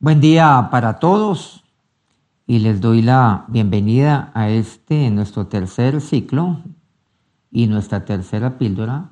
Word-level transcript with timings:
Buen 0.00 0.20
día 0.20 0.68
para 0.70 1.00
todos 1.00 1.64
y 2.46 2.60
les 2.60 2.80
doy 2.80 3.02
la 3.02 3.46
bienvenida 3.48 4.30
a 4.32 4.48
este 4.48 5.10
nuestro 5.10 5.48
tercer 5.48 6.00
ciclo 6.00 6.58
y 7.50 7.66
nuestra 7.66 8.04
tercera 8.04 8.58
píldora 8.58 9.10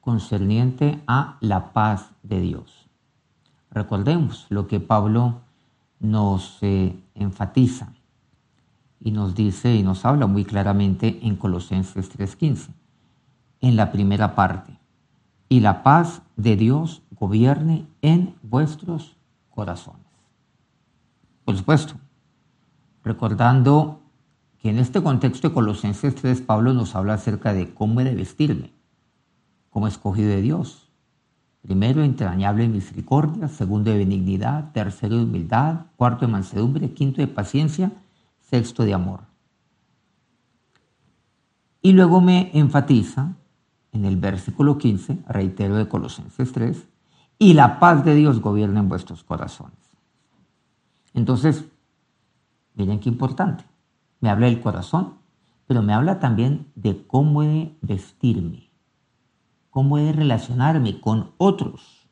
concerniente 0.00 1.02
a 1.08 1.36
la 1.40 1.72
paz 1.72 2.12
de 2.22 2.40
Dios. 2.40 2.88
Recordemos 3.72 4.46
lo 4.50 4.68
que 4.68 4.78
Pablo 4.78 5.40
nos 5.98 6.58
eh, 6.60 6.96
enfatiza 7.16 7.92
y 9.00 9.10
nos 9.10 9.34
dice 9.34 9.74
y 9.74 9.82
nos 9.82 10.04
habla 10.04 10.28
muy 10.28 10.44
claramente 10.44 11.18
en 11.22 11.34
Colosenses 11.34 12.08
3:15, 12.16 12.68
en 13.62 13.74
la 13.74 13.90
primera 13.90 14.36
parte, 14.36 14.78
y 15.48 15.58
la 15.58 15.82
paz 15.82 16.22
de 16.36 16.54
Dios 16.54 17.02
gobierne 17.10 17.88
en 18.00 18.36
vuestros 18.42 19.16
corazones. 19.50 20.03
Por 21.44 21.56
supuesto, 21.56 21.94
recordando 23.02 24.00
que 24.58 24.70
en 24.70 24.78
este 24.78 25.02
contexto 25.02 25.48
de 25.48 25.54
Colosenses 25.54 26.14
3, 26.14 26.40
Pablo 26.40 26.72
nos 26.72 26.94
habla 26.94 27.14
acerca 27.14 27.52
de 27.52 27.74
cómo 27.74 28.00
he 28.00 28.04
de 28.04 28.14
vestirme, 28.14 28.72
como 29.68 29.86
escogido 29.86 30.30
de 30.30 30.40
Dios. 30.40 30.90
Primero, 31.60 32.02
entrañable 32.02 32.66
misericordia, 32.68 33.48
segundo, 33.48 33.90
de 33.90 33.98
benignidad, 33.98 34.72
tercero, 34.72 35.16
de 35.16 35.24
humildad, 35.24 35.86
cuarto, 35.96 36.24
de 36.24 36.32
mansedumbre, 36.32 36.92
quinto, 36.92 37.20
de 37.20 37.26
paciencia, 37.26 37.92
sexto, 38.40 38.84
de 38.84 38.94
amor. 38.94 39.20
Y 41.82 41.92
luego 41.92 42.22
me 42.22 42.50
enfatiza 42.54 43.34
en 43.92 44.06
el 44.06 44.16
versículo 44.16 44.78
15, 44.78 45.18
reitero 45.28 45.76
de 45.76 45.88
Colosenses 45.88 46.52
3, 46.52 46.88
y 47.38 47.52
la 47.52 47.78
paz 47.78 48.04
de 48.04 48.14
Dios 48.14 48.40
gobierna 48.40 48.80
en 48.80 48.88
vuestros 48.88 49.24
corazones. 49.24 49.83
Entonces, 51.14 51.64
miren 52.74 53.00
qué 53.00 53.08
importante. 53.08 53.64
Me 54.20 54.28
habla 54.28 54.46
del 54.46 54.60
corazón, 54.60 55.14
pero 55.66 55.80
me 55.82 55.94
habla 55.94 56.18
también 56.18 56.70
de 56.74 57.06
cómo 57.06 57.42
he 57.42 57.46
de 57.46 57.94
vestirme, 57.94 58.70
cómo 59.70 59.96
he 59.96 60.02
de 60.02 60.12
relacionarme 60.12 61.00
con 61.00 61.30
otros 61.38 62.08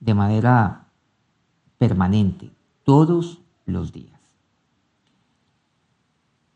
de 0.00 0.14
manera 0.14 0.88
permanente, 1.78 2.50
todos 2.82 3.40
los 3.64 3.92
días. 3.92 4.20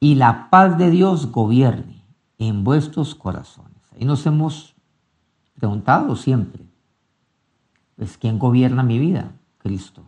Y 0.00 0.14
la 0.14 0.50
paz 0.50 0.78
de 0.78 0.90
Dios 0.90 1.30
gobierne 1.30 2.04
en 2.38 2.64
vuestros 2.64 3.14
corazones. 3.14 3.82
Ahí 3.92 4.04
nos 4.04 4.24
hemos 4.26 4.74
preguntado 5.54 6.14
siempre, 6.14 6.64
pues 7.96 8.16
¿quién 8.16 8.38
gobierna 8.38 8.82
mi 8.82 8.98
vida? 8.98 9.32
Cristo 9.58 10.07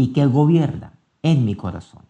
y 0.00 0.14
que 0.14 0.24
gobierna 0.24 0.94
en 1.22 1.44
mi 1.44 1.54
corazón. 1.54 2.00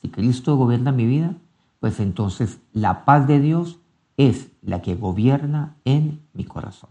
Si 0.00 0.08
Cristo 0.08 0.56
gobierna 0.56 0.90
mi 0.90 1.04
vida, 1.04 1.34
pues 1.80 2.00
entonces 2.00 2.60
la 2.72 3.04
paz 3.04 3.26
de 3.26 3.40
Dios 3.40 3.78
es 4.16 4.48
la 4.62 4.80
que 4.80 4.94
gobierna 4.94 5.76
en 5.84 6.22
mi 6.32 6.44
corazón. 6.44 6.88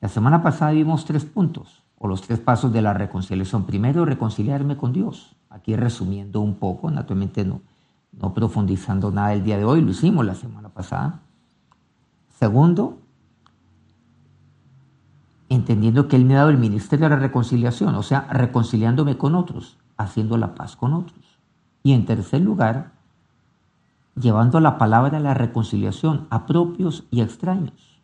La 0.00 0.08
semana 0.08 0.42
pasada 0.42 0.70
vimos 0.70 1.04
tres 1.04 1.26
puntos, 1.26 1.82
o 1.98 2.08
los 2.08 2.22
tres 2.22 2.38
pasos 2.38 2.72
de 2.72 2.80
la 2.80 2.94
reconciliación. 2.94 3.66
Primero, 3.66 4.06
reconciliarme 4.06 4.78
con 4.78 4.94
Dios. 4.94 5.36
Aquí 5.50 5.76
resumiendo 5.76 6.40
un 6.40 6.54
poco, 6.54 6.90
naturalmente 6.90 7.44
no, 7.44 7.60
no 8.12 8.32
profundizando 8.32 9.10
nada 9.10 9.34
el 9.34 9.44
día 9.44 9.58
de 9.58 9.66
hoy, 9.66 9.82
lo 9.82 9.90
hicimos 9.90 10.24
la 10.24 10.34
semana 10.34 10.70
pasada. 10.70 11.20
Segundo, 12.38 12.98
entendiendo 15.48 16.08
que 16.08 16.16
Él 16.16 16.24
me 16.24 16.34
ha 16.34 16.38
dado 16.38 16.50
el 16.50 16.58
ministerio 16.58 17.08
de 17.08 17.16
la 17.16 17.20
reconciliación, 17.20 17.94
o 17.94 18.02
sea, 18.02 18.28
reconciliándome 18.30 19.16
con 19.16 19.34
otros, 19.34 19.78
haciendo 19.96 20.36
la 20.36 20.54
paz 20.54 20.76
con 20.76 20.92
otros. 20.92 21.38
Y 21.82 21.92
en 21.92 22.04
tercer 22.04 22.40
lugar, 22.42 22.92
llevando 24.14 24.60
la 24.60 24.78
palabra 24.78 25.18
de 25.18 25.24
la 25.24 25.34
reconciliación 25.34 26.26
a 26.30 26.46
propios 26.46 27.04
y 27.10 27.20
extraños. 27.20 28.02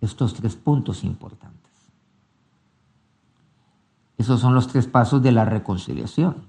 Estos 0.00 0.34
tres 0.34 0.56
puntos 0.56 1.04
importantes. 1.04 1.72
Esos 4.18 4.40
son 4.40 4.54
los 4.54 4.68
tres 4.68 4.86
pasos 4.86 5.22
de 5.22 5.32
la 5.32 5.44
reconciliación, 5.44 6.48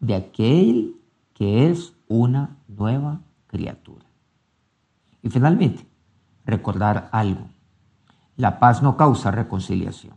de 0.00 0.14
aquel 0.14 0.96
que 1.34 1.70
es 1.70 1.94
una 2.08 2.56
nueva 2.68 3.20
criatura. 3.46 4.04
Y 5.22 5.30
finalmente, 5.30 5.86
recordar 6.44 7.08
algo. 7.12 7.48
La 8.36 8.58
paz 8.58 8.82
no 8.82 8.96
causa 8.96 9.30
reconciliación. 9.30 10.16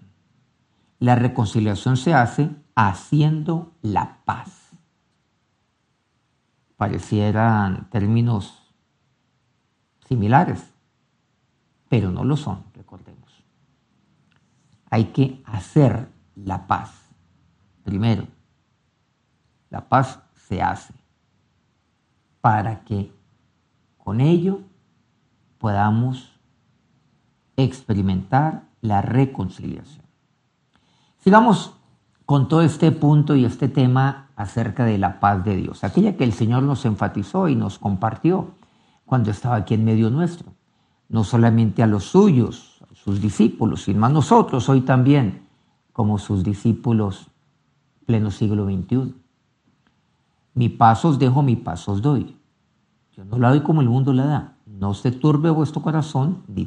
La 1.00 1.16
reconciliación 1.16 1.98
se 1.98 2.14
hace 2.14 2.50
haciendo 2.76 3.74
la 3.82 4.20
paz. 4.26 4.72
Parecieran 6.76 7.90
términos 7.90 8.74
similares, 10.08 10.74
pero 11.90 12.12
no 12.12 12.24
lo 12.24 12.38
son, 12.38 12.64
recordemos. 12.74 13.44
Hay 14.90 15.06
que 15.06 15.42
hacer 15.46 16.10
la 16.36 16.66
paz. 16.68 16.92
Primero, 17.84 18.28
la 19.70 19.88
paz 19.88 20.20
se 20.36 20.62
hace 20.62 20.94
para 22.42 22.84
que 22.84 23.14
con 23.98 24.22
ello 24.22 24.62
podamos 25.58 26.37
experimentar 27.58 28.70
la 28.82 29.02
reconciliación. 29.02 30.06
Sigamos 31.18 31.74
con 32.26 32.48
todo 32.48 32.62
este 32.62 32.92
punto 32.92 33.36
y 33.36 33.46
este 33.46 33.68
tema 33.68 34.30
acerca 34.36 34.86
de 34.86 34.98
la 34.98 35.20
paz 35.20 35.44
de 35.44 35.56
Dios, 35.56 35.84
aquella 35.84 36.16
que 36.16 36.24
el 36.24 36.34
Señor 36.34 36.64
nos 36.64 36.86
enfatizó 36.86 37.50
y 37.50 37.56
nos 37.56 37.80
compartió 37.80 38.52
cuando 39.06 39.32
estaba 39.32 39.56
aquí 39.56 39.74
en 39.74 39.86
medio 39.86 40.10
nuestro, 40.10 40.54
no 41.10 41.24
solamente 41.24 41.82
a 41.82 41.88
los 41.88 42.04
suyos, 42.04 42.82
a 42.92 42.94
sus 42.96 43.22
discípulos, 43.22 43.84
sino 43.84 44.06
a 44.06 44.10
nosotros 44.10 44.70
hoy 44.70 44.82
también, 44.82 45.48
como 45.94 46.20
sus 46.20 46.44
discípulos 46.44 47.32
pleno 48.06 48.30
siglo 48.30 48.66
XXI. 48.66 49.16
Mi 50.54 50.70
paso 50.70 51.10
os 51.10 51.20
dejo, 51.20 51.42
mi 51.42 51.56
paso 51.56 51.94
os 51.94 52.02
doy. 52.02 52.38
Yo 53.16 53.26
no 53.26 53.40
la 53.40 53.50
doy 53.50 53.62
como 53.62 53.82
el 53.82 53.90
mundo 53.90 54.14
la 54.14 54.26
da. 54.26 54.58
No 54.66 54.94
se 54.94 55.12
turbe 55.12 55.50
vuestro 55.50 55.82
corazón 55.82 56.44
ni 56.48 56.66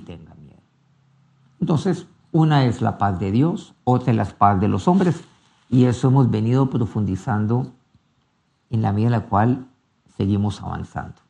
entonces, 1.60 2.06
una 2.32 2.64
es 2.64 2.80
la 2.80 2.98
paz 2.98 3.18
de 3.20 3.30
Dios, 3.30 3.74
otra 3.84 4.12
es 4.12 4.16
la 4.16 4.24
paz 4.24 4.60
de 4.60 4.68
los 4.68 4.88
hombres, 4.88 5.22
y 5.68 5.84
eso 5.84 6.08
hemos 6.08 6.30
venido 6.30 6.70
profundizando 6.70 7.72
en 8.70 8.82
la 8.82 8.92
medida 8.92 9.08
en 9.08 9.12
la 9.12 9.26
cual 9.26 9.66
seguimos 10.16 10.60
avanzando 10.62 11.20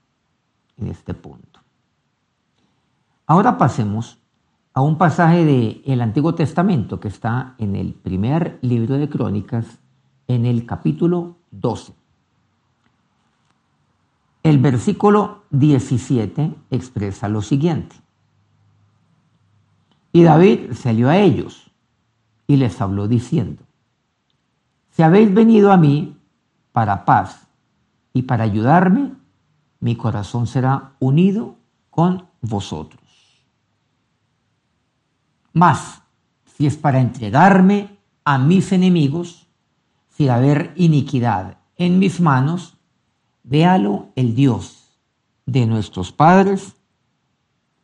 en 0.76 0.88
este 0.88 1.14
punto. 1.14 1.60
Ahora 3.26 3.58
pasemos 3.58 4.18
a 4.72 4.82
un 4.82 4.98
pasaje 4.98 5.44
del 5.44 6.00
Antiguo 6.00 6.34
Testamento 6.34 7.00
que 7.00 7.08
está 7.08 7.54
en 7.58 7.76
el 7.76 7.94
primer 7.94 8.58
libro 8.62 8.96
de 8.96 9.08
Crónicas, 9.08 9.78
en 10.26 10.46
el 10.46 10.64
capítulo 10.64 11.36
12. 11.50 11.92
El 14.42 14.58
versículo 14.58 15.44
17 15.50 16.54
expresa 16.70 17.28
lo 17.28 17.42
siguiente. 17.42 17.96
Y 20.12 20.22
David 20.22 20.72
salió 20.74 21.08
a 21.08 21.18
ellos 21.18 21.70
y 22.46 22.56
les 22.56 22.80
habló 22.80 23.06
diciendo, 23.06 23.62
si 24.90 25.02
habéis 25.02 25.32
venido 25.32 25.70
a 25.72 25.76
mí 25.76 26.16
para 26.72 27.04
paz 27.04 27.46
y 28.12 28.22
para 28.22 28.44
ayudarme, 28.44 29.12
mi 29.78 29.96
corazón 29.96 30.46
será 30.46 30.92
unido 30.98 31.56
con 31.90 32.26
vosotros. 32.40 33.00
Mas, 35.52 36.02
si 36.44 36.66
es 36.66 36.76
para 36.76 37.00
entregarme 37.00 37.98
a 38.24 38.38
mis 38.38 38.72
enemigos, 38.72 39.46
sin 40.10 40.30
haber 40.30 40.72
iniquidad 40.76 41.58
en 41.76 41.98
mis 41.98 42.20
manos, 42.20 42.76
véalo 43.42 44.08
el 44.16 44.34
Dios 44.34 44.98
de 45.46 45.66
nuestros 45.66 46.12
padres 46.12 46.76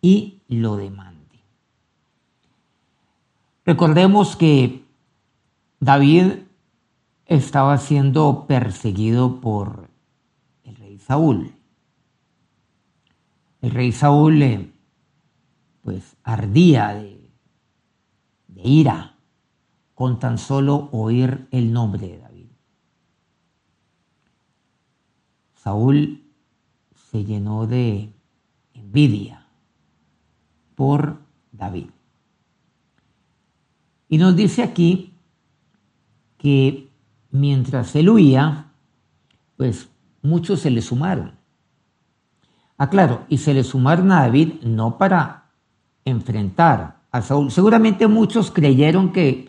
y 0.02 0.42
lo 0.48 0.76
demás. 0.76 1.15
Recordemos 3.66 4.36
que 4.36 4.84
David 5.80 6.44
estaba 7.24 7.76
siendo 7.78 8.46
perseguido 8.46 9.40
por 9.40 9.88
el 10.62 10.76
rey 10.76 11.00
Saúl. 11.00 11.52
El 13.60 13.72
rey 13.72 13.90
Saúl 13.90 14.40
eh, 14.40 14.72
pues 15.82 16.16
ardía 16.22 16.94
de, 16.94 17.28
de 18.46 18.62
ira 18.62 19.16
con 19.94 20.20
tan 20.20 20.38
solo 20.38 20.88
oír 20.92 21.48
el 21.50 21.72
nombre 21.72 22.06
de 22.06 22.18
David. 22.18 22.46
Saúl 25.56 26.22
se 27.10 27.24
llenó 27.24 27.66
de 27.66 28.12
envidia 28.74 29.48
por 30.76 31.18
David. 31.50 31.95
Y 34.08 34.18
nos 34.18 34.36
dice 34.36 34.62
aquí 34.62 35.14
que 36.38 36.90
mientras 37.30 37.94
él 37.96 38.08
huía, 38.08 38.72
pues 39.56 39.88
muchos 40.22 40.60
se 40.60 40.70
le 40.70 40.82
sumaron. 40.82 41.32
Ah, 42.78 42.88
claro, 42.88 43.24
y 43.28 43.38
se 43.38 43.54
le 43.54 43.64
sumaron 43.64 44.12
a 44.12 44.20
David 44.20 44.62
no 44.62 44.98
para 44.98 45.50
enfrentar 46.04 47.00
a 47.10 47.22
Saúl. 47.22 47.50
Seguramente 47.50 48.06
muchos 48.06 48.50
creyeron 48.50 49.12
que 49.12 49.48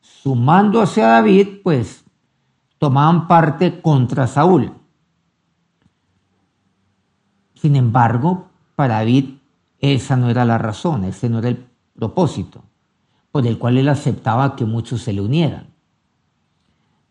sumándose 0.00 1.02
a 1.02 1.08
David, 1.08 1.58
pues 1.62 2.04
tomaban 2.78 3.26
parte 3.26 3.80
contra 3.82 4.26
Saúl. 4.26 4.72
Sin 7.54 7.76
embargo, 7.76 8.48
para 8.76 8.94
David 8.94 9.34
esa 9.78 10.16
no 10.16 10.30
era 10.30 10.44
la 10.44 10.56
razón, 10.56 11.04
ese 11.04 11.28
no 11.28 11.40
era 11.40 11.48
el 11.48 11.66
propósito 11.94 12.62
por 13.32 13.46
el 13.46 13.58
cual 13.58 13.78
él 13.78 13.88
aceptaba 13.88 14.56
que 14.56 14.64
muchos 14.64 15.02
se 15.02 15.12
le 15.12 15.20
unieran. 15.20 15.66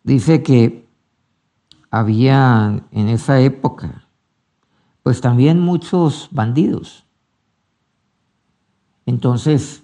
Dice 0.02 0.42
que 0.42 0.86
había 1.90 2.82
en 2.92 3.08
esa 3.08 3.40
época, 3.40 4.04
pues 5.02 5.20
también 5.20 5.60
muchos 5.60 6.28
bandidos. 6.30 7.04
Entonces, 9.06 9.82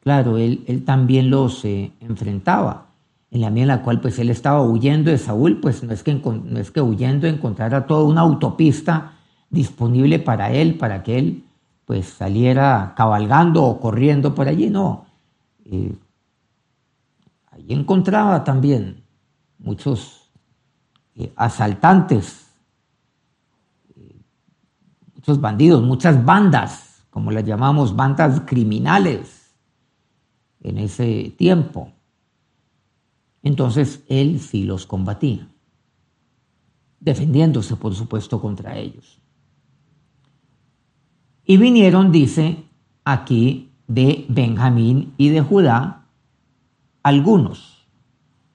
claro, 0.00 0.38
él, 0.38 0.64
él 0.66 0.84
también 0.84 1.30
los 1.30 1.64
eh, 1.64 1.92
enfrentaba. 2.00 2.86
En 3.30 3.40
la 3.40 3.50
medida 3.50 3.62
en 3.62 3.68
la 3.68 3.82
cual 3.82 4.00
pues 4.00 4.18
él 4.18 4.30
estaba 4.30 4.62
huyendo 4.62 5.10
de 5.10 5.18
Saúl, 5.18 5.60
pues 5.60 5.82
no 5.82 5.92
es 5.92 6.02
que, 6.02 6.14
no 6.14 6.58
es 6.58 6.70
que 6.70 6.80
huyendo 6.80 7.26
encontrara 7.26 7.86
toda 7.86 8.04
una 8.04 8.22
autopista 8.22 9.12
disponible 9.50 10.18
para 10.18 10.52
él, 10.52 10.78
para 10.78 11.02
que 11.02 11.18
él 11.18 11.44
pues 11.84 12.06
saliera 12.06 12.94
cabalgando 12.96 13.62
o 13.62 13.80
corriendo 13.80 14.34
por 14.34 14.48
allí, 14.48 14.70
no. 14.70 15.05
Eh, 15.68 15.96
ahí 17.50 17.66
encontraba 17.68 18.44
también 18.44 19.02
muchos 19.58 20.30
eh, 21.16 21.32
asaltantes, 21.34 22.46
eh, 23.96 24.22
muchos 25.14 25.40
bandidos, 25.40 25.82
muchas 25.82 26.24
bandas, 26.24 27.02
como 27.10 27.32
las 27.32 27.44
llamamos, 27.44 27.96
bandas 27.96 28.42
criminales 28.46 29.52
en 30.60 30.78
ese 30.78 31.34
tiempo. 31.36 31.90
Entonces 33.42 34.04
él 34.08 34.38
sí 34.40 34.64
los 34.64 34.86
combatía, 34.86 35.48
defendiéndose, 37.00 37.74
por 37.76 37.94
supuesto, 37.94 38.40
contra 38.40 38.76
ellos. 38.76 39.20
Y 41.44 41.56
vinieron, 41.56 42.12
dice 42.12 42.64
aquí, 43.04 43.65
de 43.88 44.26
Benjamín 44.28 45.14
y 45.16 45.28
de 45.28 45.40
Judá, 45.40 46.06
algunos, 47.02 47.86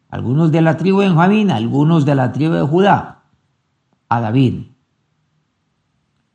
algunos 0.09 0.51
de 0.51 0.61
la 0.61 0.77
tribu 0.77 0.99
de 0.99 1.07
Benjamín, 1.07 1.51
algunos 1.51 2.05
de 2.05 2.15
la 2.15 2.31
tribu 2.31 2.53
de 2.53 2.61
Judá, 2.63 3.23
a 4.09 4.19
David, 4.19 4.63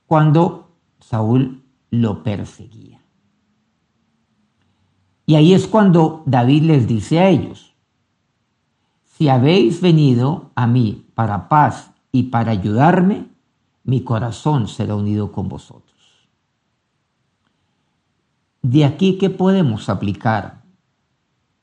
cuando 0.07 0.71
Saúl 1.01 1.63
lo 1.91 2.23
perseguía. 2.23 3.01
Y 5.27 5.35
ahí 5.35 5.53
es 5.53 5.67
cuando 5.67 6.23
David 6.25 6.63
les 6.63 6.87
dice 6.87 7.19
a 7.19 7.29
ellos, 7.29 7.75
si 9.03 9.29
habéis 9.29 9.81
venido 9.81 10.51
a 10.55 10.67
mí 10.67 11.07
para 11.15 11.49
paz 11.49 11.91
y 12.13 12.25
para 12.25 12.53
ayudarme, 12.53 13.29
mi 13.83 14.03
corazón 14.03 14.69
será 14.69 14.95
unido 14.95 15.33
con 15.33 15.49
vosotros. 15.49 15.86
De 18.69 18.85
aquí, 18.85 19.17
¿qué 19.17 19.31
podemos 19.31 19.89
aplicar 19.89 20.65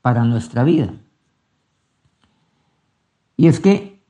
para 0.02 0.24
nuestra 0.24 0.64
vida? 0.64 0.94
Y 3.36 3.48
es 3.48 3.60
que 3.60 4.02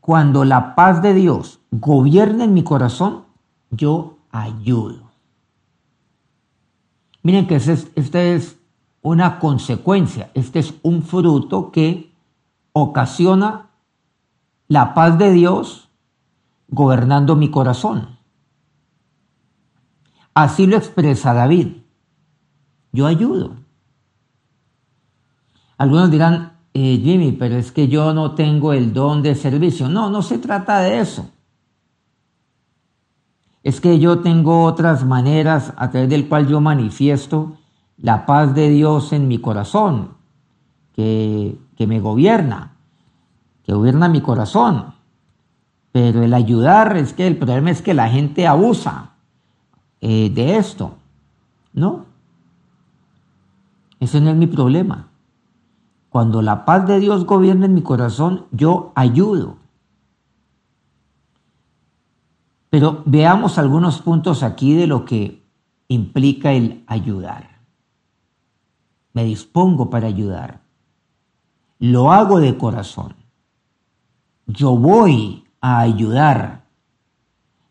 cuando 0.00 0.46
la 0.46 0.74
paz 0.74 1.02
de 1.02 1.12
Dios 1.12 1.60
gobierna 1.70 2.44
en 2.44 2.54
mi 2.54 2.64
corazón, 2.64 3.24
yo 3.70 4.16
ayudo. 4.30 5.10
Miren 7.22 7.46
que 7.46 7.56
esta 7.56 8.22
es 8.22 8.58
una 9.02 9.38
consecuencia, 9.38 10.30
este 10.32 10.60
es 10.60 10.72
un 10.82 11.02
fruto 11.02 11.72
que 11.72 12.10
ocasiona 12.72 13.68
la 14.66 14.94
paz 14.94 15.18
de 15.18 15.30
Dios 15.30 15.90
gobernando 16.68 17.36
mi 17.36 17.50
corazón. 17.50 18.19
Así 20.34 20.66
lo 20.66 20.76
expresa 20.76 21.34
David. 21.34 21.68
Yo 22.92 23.06
ayudo. 23.06 23.56
Algunos 25.76 26.10
dirán, 26.10 26.58
eh, 26.74 27.00
Jimmy, 27.02 27.32
pero 27.32 27.56
es 27.56 27.72
que 27.72 27.88
yo 27.88 28.12
no 28.14 28.34
tengo 28.34 28.72
el 28.72 28.92
don 28.92 29.22
de 29.22 29.34
servicio. 29.34 29.88
No, 29.88 30.10
no 30.10 30.22
se 30.22 30.38
trata 30.38 30.80
de 30.80 31.00
eso. 31.00 31.30
Es 33.62 33.80
que 33.80 33.98
yo 33.98 34.20
tengo 34.20 34.64
otras 34.64 35.04
maneras 35.04 35.72
a 35.76 35.90
través 35.90 36.08
del 36.08 36.28
cual 36.28 36.48
yo 36.48 36.60
manifiesto 36.60 37.56
la 37.98 38.24
paz 38.24 38.54
de 38.54 38.70
Dios 38.70 39.12
en 39.12 39.28
mi 39.28 39.38
corazón, 39.38 40.14
que, 40.94 41.58
que 41.76 41.86
me 41.86 42.00
gobierna, 42.00 42.76
que 43.64 43.74
gobierna 43.74 44.08
mi 44.08 44.20
corazón. 44.20 44.94
Pero 45.92 46.22
el 46.22 46.32
ayudar 46.32 46.96
es 46.96 47.12
que 47.12 47.26
el 47.26 47.36
problema 47.36 47.70
es 47.70 47.82
que 47.82 47.94
la 47.94 48.08
gente 48.08 48.46
abusa. 48.46 49.09
Eh, 50.00 50.30
de 50.30 50.56
esto. 50.56 50.94
No. 51.72 52.06
Ese 53.98 54.20
no 54.20 54.30
es 54.30 54.36
mi 54.36 54.46
problema. 54.46 55.08
Cuando 56.08 56.42
la 56.42 56.64
paz 56.64 56.86
de 56.86 56.98
Dios 56.98 57.24
gobierna 57.24 57.66
en 57.66 57.74
mi 57.74 57.82
corazón, 57.82 58.46
yo 58.50 58.92
ayudo. 58.94 59.58
Pero 62.70 63.02
veamos 63.04 63.58
algunos 63.58 64.00
puntos 64.00 64.42
aquí 64.42 64.74
de 64.74 64.86
lo 64.86 65.04
que 65.04 65.42
implica 65.88 66.52
el 66.52 66.84
ayudar. 66.86 67.60
Me 69.12 69.24
dispongo 69.24 69.90
para 69.90 70.06
ayudar. 70.06 70.60
Lo 71.78 72.12
hago 72.12 72.38
de 72.38 72.56
corazón. 72.56 73.14
Yo 74.46 74.76
voy 74.76 75.44
a 75.60 75.80
ayudar 75.80 76.59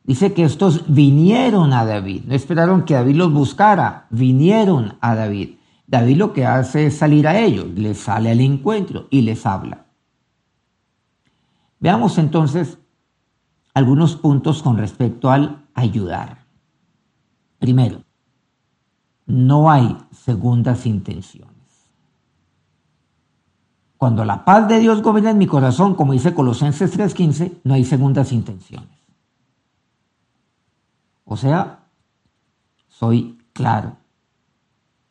Dice 0.09 0.33
que 0.33 0.43
estos 0.43 0.91
vinieron 0.91 1.71
a 1.71 1.85
David, 1.85 2.23
no 2.25 2.33
esperaron 2.33 2.83
que 2.83 2.95
David 2.95 3.15
los 3.15 3.31
buscara, 3.31 4.07
vinieron 4.09 4.97
a 5.01 5.13
David. 5.13 5.57
David 5.85 6.17
lo 6.17 6.33
que 6.33 6.47
hace 6.47 6.87
es 6.87 6.97
salir 6.97 7.27
a 7.27 7.37
ellos, 7.37 7.67
les 7.75 7.99
sale 7.99 8.31
al 8.31 8.41
encuentro 8.41 9.05
y 9.11 9.21
les 9.21 9.45
habla. 9.45 9.85
Veamos 11.79 12.17
entonces 12.17 12.79
algunos 13.75 14.15
puntos 14.15 14.63
con 14.63 14.79
respecto 14.79 15.29
al 15.29 15.67
ayudar. 15.75 16.39
Primero, 17.59 18.01
no 19.27 19.69
hay 19.69 19.95
segundas 20.11 20.87
intenciones. 20.87 21.53
Cuando 23.95 24.25
la 24.25 24.43
paz 24.43 24.67
de 24.67 24.79
Dios 24.79 25.03
gobierna 25.03 25.29
en 25.29 25.37
mi 25.37 25.45
corazón, 25.45 25.93
como 25.93 26.13
dice 26.13 26.33
Colosenses 26.33 26.97
3:15, 26.97 27.61
no 27.63 27.75
hay 27.75 27.85
segundas 27.85 28.31
intenciones. 28.31 28.98
O 31.31 31.37
sea, 31.37 31.85
soy 32.87 33.37
claro. 33.53 33.97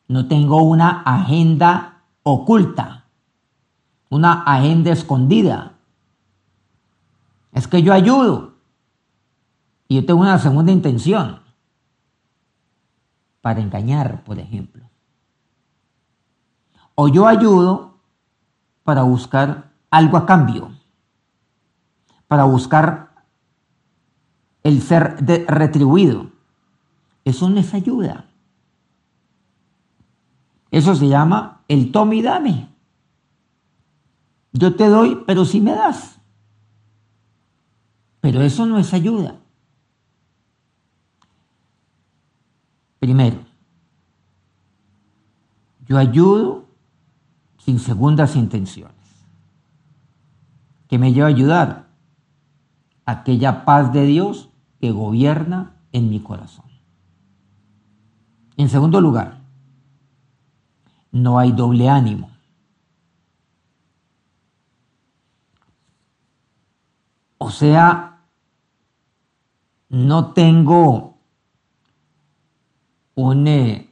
No 0.09 0.27
tengo 0.27 0.61
una 0.63 1.01
agenda 1.03 2.03
oculta, 2.23 3.05
una 4.09 4.43
agenda 4.43 4.91
escondida. 4.91 5.77
Es 7.53 7.69
que 7.69 7.81
yo 7.81 7.93
ayudo 7.93 8.55
y 9.87 9.95
yo 9.95 10.05
tengo 10.05 10.19
una 10.19 10.37
segunda 10.39 10.73
intención 10.73 11.39
para 13.39 13.61
engañar, 13.61 14.25
por 14.25 14.39
ejemplo. 14.39 14.83
O 16.95 17.07
yo 17.07 17.27
ayudo 17.27 17.93
para 18.83 19.03
buscar 19.03 19.71
algo 19.89 20.17
a 20.17 20.25
cambio, 20.25 20.69
para 22.27 22.43
buscar 22.43 23.08
el 24.63 24.81
ser 24.81 25.15
retribuido. 25.47 26.31
Eso 27.25 27.49
no 27.49 27.59
es 27.59 27.73
ayuda. 27.73 28.25
Eso 30.71 30.95
se 30.95 31.07
llama 31.07 31.61
el 31.67 31.91
tome 31.91 32.17
y 32.17 32.21
dame. 32.21 32.69
Yo 34.51 34.75
te 34.75 34.87
doy, 34.87 35.23
pero 35.25 35.45
si 35.45 35.61
me 35.61 35.71
das. 35.71 36.19
Pero 38.21 38.41
eso 38.41 38.65
no 38.65 38.77
es 38.77 38.93
ayuda. 38.93 39.35
Primero, 42.99 43.37
yo 45.85 45.97
ayudo 45.97 46.65
sin 47.59 47.79
segundas 47.79 48.35
intenciones. 48.35 48.95
¿Qué 50.89 50.97
me 50.97 51.13
lleva 51.13 51.27
a 51.27 51.29
ayudar? 51.29 51.87
Aquella 53.05 53.63
paz 53.63 53.93
de 53.93 54.05
Dios 54.05 54.48
que 54.79 54.91
gobierna 54.91 55.75
en 55.91 56.09
mi 56.09 56.19
corazón. 56.19 56.65
En 58.57 58.69
segundo 58.69 58.99
lugar, 59.01 59.41
no 61.11 61.39
hay 61.39 61.51
doble 61.51 61.89
ánimo. 61.89 62.29
O 67.37 67.49
sea, 67.49 68.21
no 69.87 70.33
tengo 70.33 71.17
un, 73.15 73.47
eh, 73.47 73.89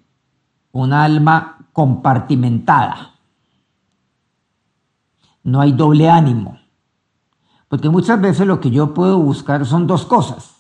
un 0.74 0.94
alma 0.94 1.70
compartimentada. 1.74 3.15
No 5.44 5.62
hay 5.62 5.72
doble 5.72 6.10
ánimo. 6.10 6.60
Porque 7.70 7.89
muchas 7.89 8.20
veces 8.20 8.46
lo 8.46 8.60
que 8.60 8.70
yo 8.70 8.94
puedo 8.94 9.17
buscar 9.20 9.65
son 9.65 9.88
dos 9.88 10.06
cosas. 10.06 10.57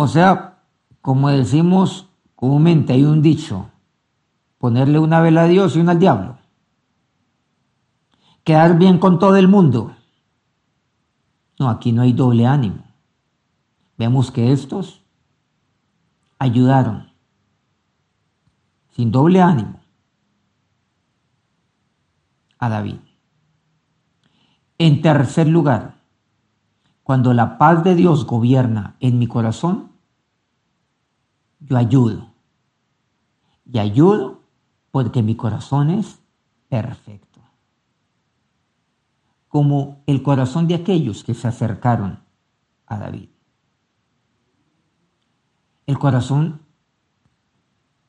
O 0.00 0.06
sea, 0.06 0.62
como 1.02 1.28
decimos 1.28 2.08
comúnmente, 2.36 2.92
hay 2.92 3.02
un 3.02 3.20
dicho, 3.20 3.68
ponerle 4.58 5.00
una 5.00 5.20
vela 5.20 5.42
a 5.42 5.48
Dios 5.48 5.74
y 5.74 5.80
una 5.80 5.90
al 5.90 5.98
diablo. 5.98 6.38
Quedar 8.44 8.78
bien 8.78 9.00
con 9.00 9.18
todo 9.18 9.34
el 9.34 9.48
mundo. 9.48 9.96
No, 11.58 11.68
aquí 11.68 11.90
no 11.90 12.02
hay 12.02 12.12
doble 12.12 12.46
ánimo. 12.46 12.84
Vemos 13.96 14.30
que 14.30 14.52
estos 14.52 15.02
ayudaron, 16.38 17.10
sin 18.90 19.10
doble 19.10 19.42
ánimo, 19.42 19.80
a 22.60 22.68
David. 22.68 23.00
En 24.78 25.02
tercer 25.02 25.48
lugar, 25.48 25.98
cuando 27.02 27.32
la 27.32 27.58
paz 27.58 27.82
de 27.82 27.96
Dios 27.96 28.26
gobierna 28.26 28.94
en 29.00 29.18
mi 29.18 29.26
corazón, 29.26 29.87
yo 31.60 31.76
ayudo. 31.76 32.32
Y 33.64 33.78
ayudo 33.78 34.42
porque 34.90 35.22
mi 35.22 35.36
corazón 35.36 35.90
es 35.90 36.20
perfecto. 36.68 37.40
Como 39.48 40.02
el 40.06 40.22
corazón 40.22 40.66
de 40.66 40.74
aquellos 40.74 41.24
que 41.24 41.34
se 41.34 41.48
acercaron 41.48 42.20
a 42.86 42.98
David. 42.98 43.28
El 45.86 45.98
corazón 45.98 46.60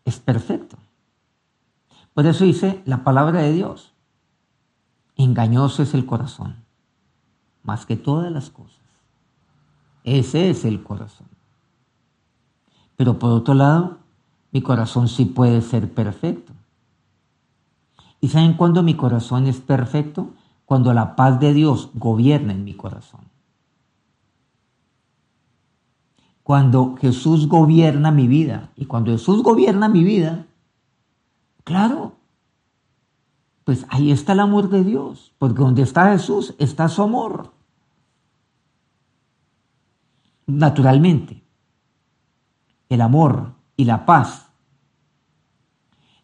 es 0.04 0.20
perfecto. 0.20 0.78
Por 2.14 2.26
eso 2.26 2.44
dice 2.44 2.82
la 2.86 3.04
palabra 3.04 3.42
de 3.42 3.54
Dios. 3.54 3.94
Engañoso 5.16 5.84
es 5.84 5.94
el 5.94 6.06
corazón, 6.06 6.66
más 7.64 7.86
que 7.86 7.96
todas 7.96 8.32
las 8.32 8.50
cosas. 8.50 8.80
Ese 10.04 10.50
es 10.50 10.66
el 10.66 10.84
corazón. 10.84 11.28
Pero 13.00 13.18
por 13.18 13.32
otro 13.32 13.54
lado, 13.54 14.00
mi 14.52 14.62
corazón 14.62 15.08
sí 15.08 15.24
puede 15.24 15.62
ser 15.62 15.90
perfecto. 15.90 16.52
¿Y 18.20 18.28
saben 18.28 18.56
cuándo 18.56 18.84
mi 18.84 18.96
corazón 18.96 19.48
es 19.48 19.62
perfecto? 19.62 20.32
Cuando 20.66 20.94
la 20.94 21.16
paz 21.16 21.40
de 21.40 21.54
Dios 21.54 21.92
gobierna 21.94 22.52
en 22.52 22.66
mi 22.66 22.74
corazón. 22.74 23.22
Cuando 26.44 26.98
Jesús 26.98 27.48
gobierna 27.48 28.12
mi 28.12 28.28
vida. 28.28 28.72
Y 28.76 28.84
cuando 28.84 29.12
Jesús 29.12 29.44
gobierna 29.44 29.88
mi 29.88 30.04
vida, 30.04 30.46
claro, 31.64 32.18
pues 33.64 33.86
ahí 33.88 34.12
está 34.12 34.34
el 34.34 34.42
amor 34.42 34.68
de 34.68 34.84
Dios. 34.84 35.32
Porque 35.38 35.62
donde 35.62 35.84
está 35.84 36.12
Jesús 36.12 36.54
está 36.60 36.90
su 36.90 37.02
amor 37.02 37.54
naturalmente. 40.48 41.46
El 42.90 43.02
amor 43.02 43.54
y 43.78 43.86
la 43.86 44.06
paz. 44.06 44.50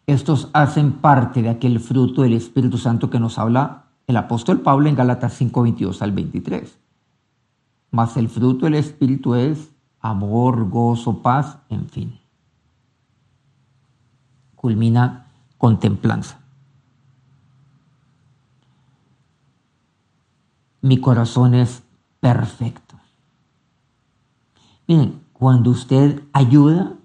Estos 0.06 0.50
hacen 0.52 0.92
parte 0.92 1.42
de 1.42 1.48
aquel 1.48 1.80
fruto 1.80 2.22
del 2.22 2.34
Espíritu 2.34 2.78
Santo 2.78 3.10
que 3.10 3.18
nos 3.18 3.38
habla 3.38 3.86
el 4.06 4.16
apóstol 4.16 4.60
Pablo 4.60 4.88
en 4.88 4.94
Gálatas 4.94 5.34
5, 5.34 5.62
22 5.62 6.02
al 6.02 6.12
23. 6.12 6.78
Mas 7.90 8.16
el 8.16 8.28
fruto 8.28 8.66
del 8.66 8.74
Espíritu 8.74 9.34
es 9.34 9.72
amor, 10.00 10.68
gozo, 10.68 11.22
paz, 11.22 11.58
en 11.68 11.88
fin. 11.88 12.20
Culmina 14.54 15.26
contemplanza. 15.58 16.40
Mi 20.82 21.00
corazón 21.00 21.54
es 21.54 21.82
perfecto. 22.20 22.96
Miren, 24.86 25.25
cuando 25.38 25.70
usted 25.70 26.22
ayuda, 26.32 26.96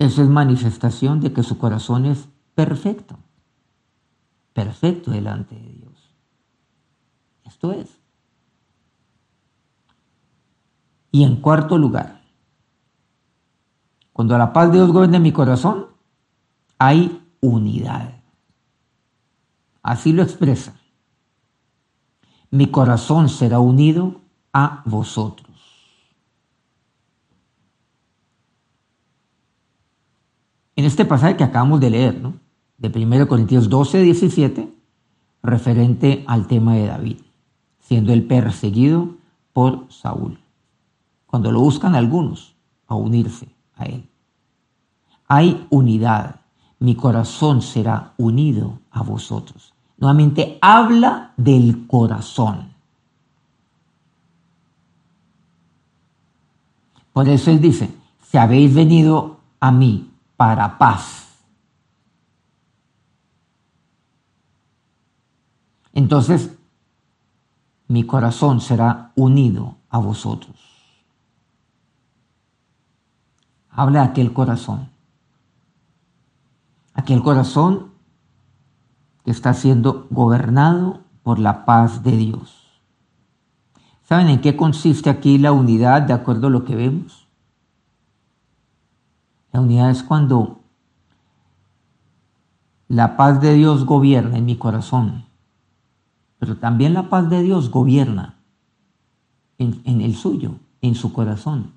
eso 0.00 0.22
es 0.22 0.28
manifestación 0.28 1.20
de 1.20 1.32
que 1.32 1.44
su 1.44 1.58
corazón 1.58 2.04
es 2.04 2.28
perfecto. 2.56 3.18
Perfecto 4.52 5.12
delante 5.12 5.54
de 5.54 5.72
Dios. 5.72 6.12
Esto 7.44 7.70
es. 7.70 8.00
Y 11.12 11.22
en 11.22 11.36
cuarto 11.36 11.78
lugar, 11.78 12.20
cuando 14.12 14.36
la 14.36 14.52
paz 14.52 14.72
de 14.72 14.78
Dios 14.78 14.90
gobierna 14.90 15.20
mi 15.20 15.30
corazón, 15.30 15.86
hay 16.78 17.22
unidad. 17.40 18.22
Así 19.82 20.12
lo 20.12 20.24
expresa. 20.24 20.80
Mi 22.50 22.66
corazón 22.72 23.28
será 23.28 23.60
unido 23.60 24.20
a 24.52 24.82
vosotros. 24.84 25.45
En 30.76 30.84
este 30.84 31.06
pasaje 31.06 31.36
que 31.36 31.44
acabamos 31.44 31.80
de 31.80 31.90
leer, 31.90 32.20
¿no? 32.20 32.34
de 32.76 32.88
1 32.88 33.26
Corintios 33.28 33.70
12, 33.70 34.02
17, 34.02 34.72
referente 35.42 36.22
al 36.26 36.46
tema 36.46 36.74
de 36.74 36.86
David, 36.86 37.16
siendo 37.80 38.12
él 38.12 38.24
perseguido 38.24 39.14
por 39.54 39.90
Saúl, 39.90 40.38
cuando 41.26 41.50
lo 41.50 41.60
buscan 41.60 41.94
algunos 41.94 42.54
a 42.86 42.94
unirse 42.94 43.48
a 43.74 43.86
él. 43.86 44.06
Hay 45.26 45.66
unidad, 45.70 46.36
mi 46.78 46.94
corazón 46.94 47.62
será 47.62 48.12
unido 48.18 48.78
a 48.90 49.02
vosotros. 49.02 49.72
Nuevamente 49.96 50.58
habla 50.60 51.32
del 51.38 51.86
corazón. 51.86 52.68
Por 57.14 57.26
eso 57.30 57.50
él 57.50 57.62
dice, 57.62 57.88
si 58.30 58.36
habéis 58.36 58.74
venido 58.74 59.38
a 59.58 59.72
mí 59.72 60.10
para 60.36 60.78
paz. 60.78 61.26
Entonces, 65.92 66.56
mi 67.88 68.04
corazón 68.04 68.60
será 68.60 69.12
unido 69.14 69.76
a 69.88 69.98
vosotros. 69.98 70.56
Habla 73.70 74.02
aquel 74.02 74.32
corazón. 74.32 74.90
Aquel 76.94 77.22
corazón 77.22 77.92
que 79.24 79.30
está 79.30 79.54
siendo 79.54 80.06
gobernado 80.10 81.00
por 81.22 81.38
la 81.38 81.64
paz 81.64 82.02
de 82.02 82.12
Dios. 82.16 82.80
¿Saben 84.02 84.28
en 84.28 84.40
qué 84.40 84.56
consiste 84.56 85.10
aquí 85.10 85.36
la 85.38 85.52
unidad 85.52 86.02
de 86.02 86.12
acuerdo 86.12 86.46
a 86.46 86.50
lo 86.50 86.64
que 86.64 86.76
vemos? 86.76 87.25
La 89.56 89.62
unidad 89.62 89.90
es 89.90 90.02
cuando 90.02 90.60
la 92.88 93.16
paz 93.16 93.40
de 93.40 93.54
Dios 93.54 93.86
gobierna 93.86 94.36
en 94.36 94.44
mi 94.44 94.56
corazón, 94.56 95.24
pero 96.38 96.58
también 96.58 96.92
la 96.92 97.08
paz 97.08 97.30
de 97.30 97.40
Dios 97.40 97.70
gobierna 97.70 98.38
en, 99.56 100.02
el 100.02 100.14
suyo, 100.14 100.56
en 100.82 100.94
su 100.94 101.14
corazón. 101.14 101.72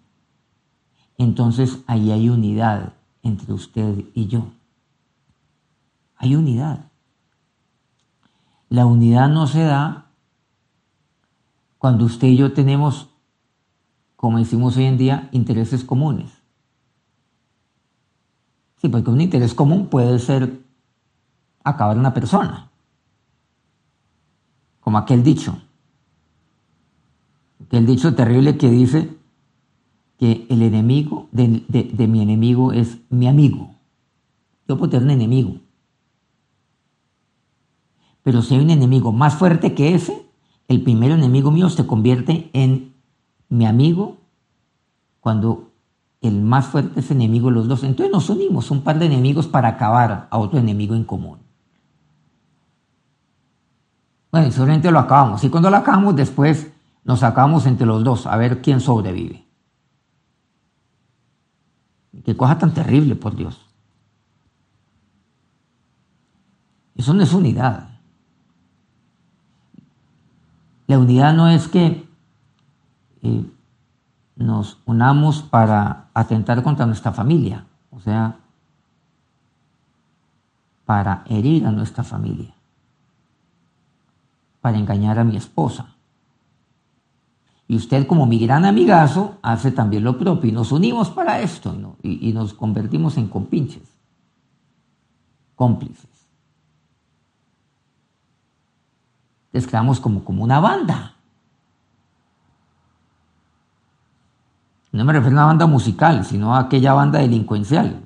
Entonces 1.18 1.82
ahí 1.88 2.12
hay 2.12 2.28
unidad 2.28 2.96
entre 3.24 3.54
usted 3.54 4.04
y 4.14 4.28
yo. 4.28 4.50
Hay 6.18 6.36
unidad. 6.36 6.92
La 8.68 8.88
unidad 8.88 9.30
no 9.30 9.48
se 9.48 9.64
da 9.64 10.12
cuando 11.78 12.04
usted 12.04 12.28
y 12.28 12.36
yo 12.36 12.52
tenemos, 12.52 13.08
como 14.18 14.38
decimos 14.38 14.76
hoy 14.76 14.84
en 14.84 14.98
día, 14.98 15.30
intereses 15.32 15.86
comunes. 15.86 16.39
Sí, 18.82 18.88
porque 18.88 19.10
un 19.10 19.22
interés 19.22 19.54
común 19.54 19.88
puede 19.88 20.20
ser 20.20 20.62
acabar 21.64 21.98
una 21.98 22.14
persona. 22.14 22.72
Como 24.80 24.98
aquel 24.98 25.22
dicho. 25.22 25.62
Aquel 27.66 27.86
dicho 27.86 28.16
terrible 28.16 28.58
que 28.58 28.70
dice 28.70 29.16
que 30.18 30.48
el 30.50 30.62
enemigo 30.62 31.28
de, 31.32 32.08
mi 32.08 32.22
enemigo 32.22 32.72
es 32.72 33.00
mi 33.10 33.28
amigo. 33.28 33.76
Yo 34.68 34.78
puedo 34.78 34.92
tener 34.92 35.06
un 35.06 35.12
enemigo. 35.12 35.58
Pero 38.24 38.42
si 38.42 38.56
hay 38.56 38.62
un 38.62 38.70
enemigo 38.70 39.12
más 39.12 39.36
fuerte 39.36 39.74
que 39.74 39.94
ese, 39.94 40.26
el 40.68 40.84
primer 40.84 41.12
enemigo 41.12 41.52
mío 41.52 41.70
se 41.70 41.86
convierte 41.86 42.50
en 42.54 42.94
mi 43.50 43.66
amigo 43.66 44.18
cuando 45.20 45.69
el 46.22 46.42
más 46.42 46.68
fuerte 46.68 47.00
es 47.00 47.12
enemigo 47.12 47.50
de 47.50 47.56
los 47.56 47.68
dos. 47.68 47.84
Entonces 47.84 48.12
nos 48.12 48.30
unimos, 48.30 48.72
un 48.72 48.82
par 48.82 49.00
de 49.00 49.06
enemigos 49.06 49.48
para 49.48 49.70
acabar 49.70 50.28
a 50.30 50.38
otro 50.38 50.60
enemigo 50.60 50.96
en 50.96 51.04
común. 51.04 51.40
Bueno, 54.32 54.48
y 54.48 54.52
seguramente 54.52 54.92
lo 54.92 55.00
acabamos. 55.00 55.44
Y 55.44 55.50
cuando 55.50 55.70
lo 55.70 55.78
acabamos, 55.78 56.16
después 56.16 56.72
nos 57.04 57.24
acabamos 57.24 57.66
entre 57.66 57.88
los 57.88 58.04
dos 58.04 58.28
a 58.28 58.36
ver 58.38 58.62
quién 58.62 58.80
sobrevive. 58.80 59.46
Qué 62.24 62.36
cosa 62.36 62.58
tan 62.58 62.74
terrible, 62.74 63.16
por 63.16 63.36
Dios. 63.36 63.66
Eso 66.96 67.14
no 67.14 67.24
es 67.24 67.34
unidad. 67.34 67.90
La 70.86 71.00
unidad 71.00 71.34
no 71.34 71.48
es 71.48 71.68
que 71.68 72.08
eh, 73.22 73.46
nos 74.40 74.80
unamos 74.86 75.42
para 75.44 76.08
atentar 76.14 76.64
contra 76.64 76.86
nuestra 76.86 77.12
familia, 77.12 77.66
o 77.92 78.00
sea, 78.00 78.38
para 80.86 81.24
herir 81.28 81.68
a 81.68 81.72
nuestra 81.72 82.06
familia, 82.06 82.56
para 84.62 84.78
engañar 84.78 85.20
a 85.20 85.26
mi 85.26 85.36
esposa. 85.36 85.94
Y 87.68 87.76
usted 87.76 88.08
como 88.08 88.26
mi 88.26 88.40
gran 88.40 88.64
amigazo 88.64 89.38
hace 89.42 89.72
también 89.72 90.06
lo 90.06 90.18
propio 90.18 90.50
y 90.50 90.54
nos 90.54 90.72
unimos 90.72 91.10
para 91.10 91.42
esto 91.42 91.98
y, 92.02 92.32
nos 92.32 92.54
convertimos 92.54 93.18
en 93.18 93.28
compinches, 93.28 93.88
cómplices. 95.56 96.10
Entonces 99.48 99.70
quedamos 99.70 100.00
como, 100.00 100.24
como 100.24 100.44
una 100.44 100.62
banda. 100.62 101.19
No 104.92 105.06
me 105.06 105.14
refiero 105.14 105.38
a 105.38 105.44
una 105.44 105.46
banda 105.46 105.68
musical, 105.68 106.26
sino 106.26 106.56
a 106.56 106.62
aquella 106.62 106.94
banda 106.94 107.20
delincuencial. 107.20 108.04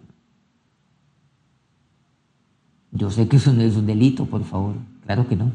Yo 2.91 3.09
sé 3.09 3.27
que 3.27 3.37
eso 3.37 3.53
no 3.53 3.61
es 3.61 3.75
un 3.75 3.85
delito, 3.85 4.25
por 4.25 4.43
favor. 4.43 4.75
Claro 5.05 5.27
que 5.27 5.35
no. 5.35 5.51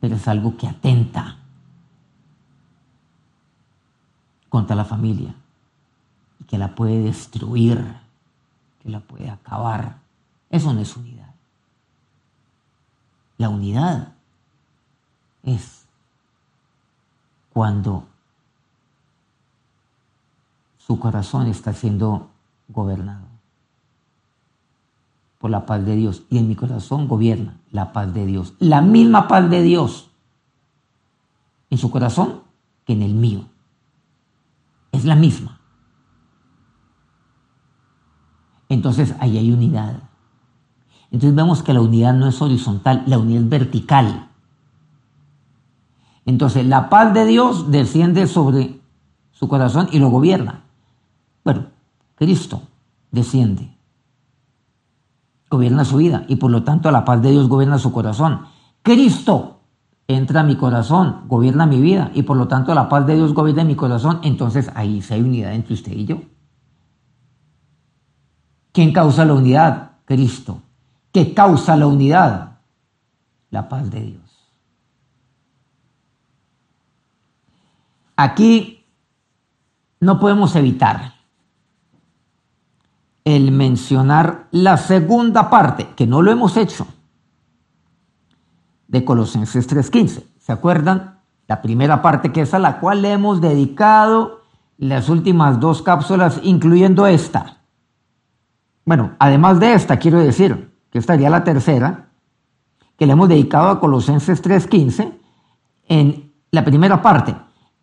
Pero 0.00 0.16
es 0.16 0.28
algo 0.28 0.56
que 0.56 0.66
atenta 0.66 1.38
contra 4.48 4.76
la 4.76 4.84
familia 4.84 5.34
y 6.40 6.44
que 6.44 6.58
la 6.58 6.74
puede 6.74 7.00
destruir, 7.02 7.82
que 8.82 8.90
la 8.90 9.00
puede 9.00 9.30
acabar. 9.30 9.98
Eso 10.50 10.74
no 10.74 10.80
es 10.80 10.96
unidad. 10.96 11.34
La 13.38 13.48
unidad 13.48 14.12
es 15.42 15.86
cuando 17.52 18.06
su 20.86 21.00
corazón 21.00 21.48
está 21.48 21.72
siendo 21.72 22.30
gobernado 22.68 23.26
por 25.38 25.50
la 25.50 25.66
paz 25.66 25.84
de 25.84 25.96
Dios. 25.96 26.22
Y 26.30 26.38
en 26.38 26.46
mi 26.46 26.54
corazón 26.54 27.08
gobierna 27.08 27.58
la 27.72 27.92
paz 27.92 28.14
de 28.14 28.24
Dios. 28.24 28.54
La 28.60 28.82
misma 28.82 29.26
paz 29.26 29.50
de 29.50 29.62
Dios 29.62 30.10
en 31.70 31.78
su 31.78 31.90
corazón 31.90 32.42
que 32.84 32.92
en 32.92 33.02
el 33.02 33.14
mío. 33.14 33.46
Es 34.92 35.04
la 35.04 35.16
misma. 35.16 35.58
Entonces 38.68 39.14
ahí 39.18 39.38
hay 39.38 39.52
unidad. 39.52 40.04
Entonces 41.10 41.34
vemos 41.34 41.62
que 41.64 41.72
la 41.72 41.80
unidad 41.80 42.14
no 42.14 42.28
es 42.28 42.40
horizontal, 42.40 43.02
la 43.06 43.18
unidad 43.18 43.42
es 43.42 43.48
vertical. 43.48 44.28
Entonces 46.24 46.64
la 46.64 46.88
paz 46.88 47.12
de 47.12 47.24
Dios 47.26 47.72
desciende 47.72 48.28
sobre 48.28 48.80
su 49.32 49.48
corazón 49.48 49.88
y 49.90 49.98
lo 49.98 50.10
gobierna. 50.10 50.65
Bueno, 51.46 51.66
Cristo 52.16 52.62
desciende, 53.12 53.78
gobierna 55.48 55.84
su 55.84 55.98
vida 55.98 56.24
y 56.26 56.34
por 56.34 56.50
lo 56.50 56.64
tanto 56.64 56.90
la 56.90 57.04
paz 57.04 57.22
de 57.22 57.30
Dios 57.30 57.48
gobierna 57.48 57.78
su 57.78 57.92
corazón. 57.92 58.46
Cristo 58.82 59.60
entra 60.08 60.40
a 60.40 60.42
mi 60.42 60.56
corazón, 60.56 61.22
gobierna 61.28 61.64
mi 61.64 61.80
vida 61.80 62.10
y 62.14 62.22
por 62.22 62.36
lo 62.36 62.48
tanto 62.48 62.74
la 62.74 62.88
paz 62.88 63.06
de 63.06 63.14
Dios 63.14 63.32
gobierna 63.32 63.62
mi 63.62 63.76
corazón. 63.76 64.18
Entonces 64.24 64.72
ahí 64.74 65.00
sí 65.02 65.14
hay 65.14 65.20
unidad 65.20 65.54
entre 65.54 65.74
usted 65.74 65.92
y 65.92 66.06
yo. 66.06 66.20
¿Quién 68.72 68.92
causa 68.92 69.24
la 69.24 69.34
unidad? 69.34 69.92
Cristo. 70.04 70.62
¿Qué 71.12 71.32
causa 71.32 71.76
la 71.76 71.86
unidad? 71.86 72.58
La 73.50 73.68
paz 73.68 73.88
de 73.88 74.00
Dios. 74.00 74.50
Aquí 78.16 78.84
no 80.00 80.18
podemos 80.18 80.56
evitar 80.56 81.15
el 83.26 83.50
mencionar 83.50 84.46
la 84.52 84.76
segunda 84.76 85.50
parte, 85.50 85.88
que 85.96 86.06
no 86.06 86.22
lo 86.22 86.30
hemos 86.30 86.56
hecho, 86.56 86.86
de 88.86 89.04
Colosenses 89.04 89.68
3.15. 89.68 90.22
¿Se 90.38 90.52
acuerdan? 90.52 91.18
La 91.48 91.60
primera 91.60 92.02
parte 92.02 92.30
que 92.30 92.42
es 92.42 92.54
a 92.54 92.60
la 92.60 92.78
cual 92.78 93.02
le 93.02 93.10
hemos 93.10 93.40
dedicado 93.40 94.42
las 94.78 95.08
últimas 95.08 95.58
dos 95.58 95.82
cápsulas, 95.82 96.38
incluyendo 96.44 97.08
esta. 97.08 97.56
Bueno, 98.84 99.16
además 99.18 99.58
de 99.58 99.74
esta, 99.74 99.98
quiero 99.98 100.20
decir 100.20 100.72
que 100.90 101.00
estaría 101.00 101.28
la 101.28 101.42
tercera, 101.42 102.10
que 102.96 103.06
le 103.06 103.12
hemos 103.12 103.28
dedicado 103.28 103.70
a 103.70 103.80
Colosenses 103.80 104.40
3.15, 104.40 105.12
en 105.88 106.32
la 106.52 106.64
primera 106.64 107.02
parte. 107.02 107.34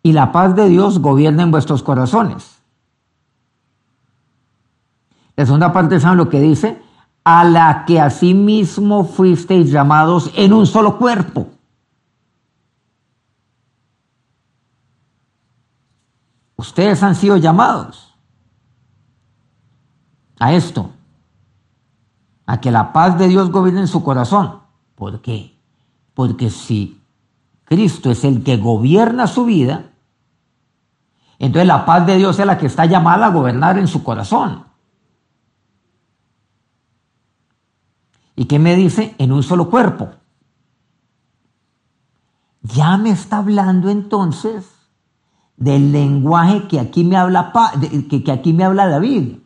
Y 0.02 0.12
la 0.12 0.32
paz 0.32 0.56
de 0.56 0.70
Dios 0.70 1.00
gobierna 1.00 1.42
en 1.42 1.50
vuestros 1.50 1.82
corazones 1.82 2.53
la 5.36 5.46
segunda 5.46 5.72
parte, 5.72 5.98
¿saben 6.00 6.18
lo 6.18 6.28
que 6.28 6.40
dice? 6.40 6.80
A 7.24 7.44
la 7.44 7.84
que 7.86 8.00
asimismo 8.00 9.04
fuisteis 9.04 9.70
llamados 9.70 10.30
en 10.36 10.52
un 10.52 10.66
solo 10.66 10.98
cuerpo. 10.98 11.48
Ustedes 16.56 17.02
han 17.02 17.14
sido 17.14 17.36
llamados 17.36 18.14
a 20.38 20.52
esto, 20.52 20.90
a 22.46 22.60
que 22.60 22.70
la 22.70 22.92
paz 22.92 23.18
de 23.18 23.28
Dios 23.28 23.50
gobierne 23.50 23.80
en 23.80 23.88
su 23.88 24.04
corazón. 24.04 24.60
¿Por 24.94 25.20
qué? 25.20 25.58
Porque 26.14 26.50
si 26.50 27.02
Cristo 27.64 28.10
es 28.10 28.24
el 28.24 28.44
que 28.44 28.56
gobierna 28.56 29.26
su 29.26 29.44
vida, 29.44 29.90
entonces 31.38 31.66
la 31.66 31.84
paz 31.84 32.06
de 32.06 32.16
Dios 32.16 32.38
es 32.38 32.46
la 32.46 32.56
que 32.56 32.66
está 32.66 32.86
llamada 32.86 33.26
a 33.26 33.30
gobernar 33.30 33.78
en 33.78 33.88
su 33.88 34.04
corazón. 34.04 34.64
¿Y 38.36 38.46
qué 38.46 38.58
me 38.58 38.74
dice? 38.76 39.14
En 39.18 39.32
un 39.32 39.42
solo 39.42 39.70
cuerpo. 39.70 40.10
Ya 42.62 42.96
me 42.96 43.10
está 43.10 43.38
hablando 43.38 43.90
entonces 43.90 44.66
del 45.56 45.92
lenguaje 45.92 46.66
que 46.66 46.80
aquí 46.80 47.04
me 47.04 47.16
habla, 47.16 47.52
que, 48.08 48.32
aquí 48.32 48.52
me 48.52 48.64
habla 48.64 48.88
David. 48.88 49.36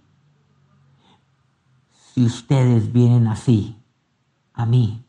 Si 2.15 2.25
ustedes 2.25 2.93
vienen 2.93 3.27
así, 3.27 3.77
a 4.55 4.67
mí, 4.67 5.05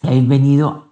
si 0.00 0.06
habéis 0.06 0.28
venido 0.28 0.88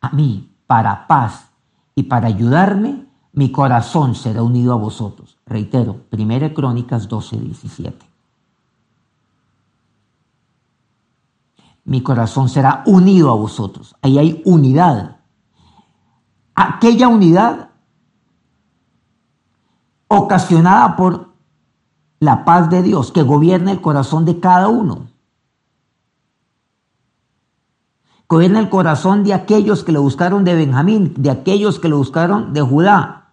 a 0.00 0.10
mí 0.10 0.54
para 0.66 1.06
paz 1.06 1.50
y 1.94 2.04
para 2.04 2.28
ayudarme, 2.28 3.06
mi 3.32 3.50
corazón 3.50 4.14
será 4.14 4.42
unido 4.42 4.72
a 4.72 4.76
vosotros. 4.76 5.38
Reitero, 5.46 6.04
1 6.10 6.54
Crónicas 6.54 7.08
12, 7.08 7.38
17. 7.38 8.11
Mi 11.84 12.02
corazón 12.02 12.48
será 12.48 12.82
unido 12.86 13.30
a 13.30 13.34
vosotros. 13.34 13.96
Ahí 14.02 14.18
hay 14.18 14.42
unidad. 14.44 15.20
Aquella 16.54 17.08
unidad 17.08 17.70
ocasionada 20.06 20.96
por 20.96 21.32
la 22.20 22.44
paz 22.44 22.70
de 22.70 22.82
Dios 22.82 23.10
que 23.10 23.22
gobierna 23.22 23.72
el 23.72 23.80
corazón 23.80 24.24
de 24.24 24.38
cada 24.38 24.68
uno. 24.68 25.08
Gobierna 28.28 28.60
el 28.60 28.70
corazón 28.70 29.24
de 29.24 29.34
aquellos 29.34 29.84
que 29.84 29.92
lo 29.92 30.02
buscaron 30.02 30.44
de 30.44 30.54
Benjamín, 30.54 31.12
de 31.16 31.30
aquellos 31.30 31.78
que 31.78 31.88
lo 31.88 31.98
buscaron 31.98 32.52
de 32.54 32.62
Judá. 32.62 33.32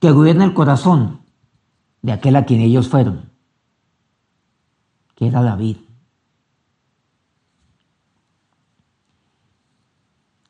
Que 0.00 0.10
gobierna 0.10 0.44
el 0.44 0.52
corazón 0.52 1.20
de 2.02 2.12
aquel 2.12 2.36
a 2.36 2.44
quien 2.44 2.60
ellos 2.60 2.88
fueron, 2.88 3.30
que 5.14 5.28
era 5.28 5.40
David. 5.40 5.78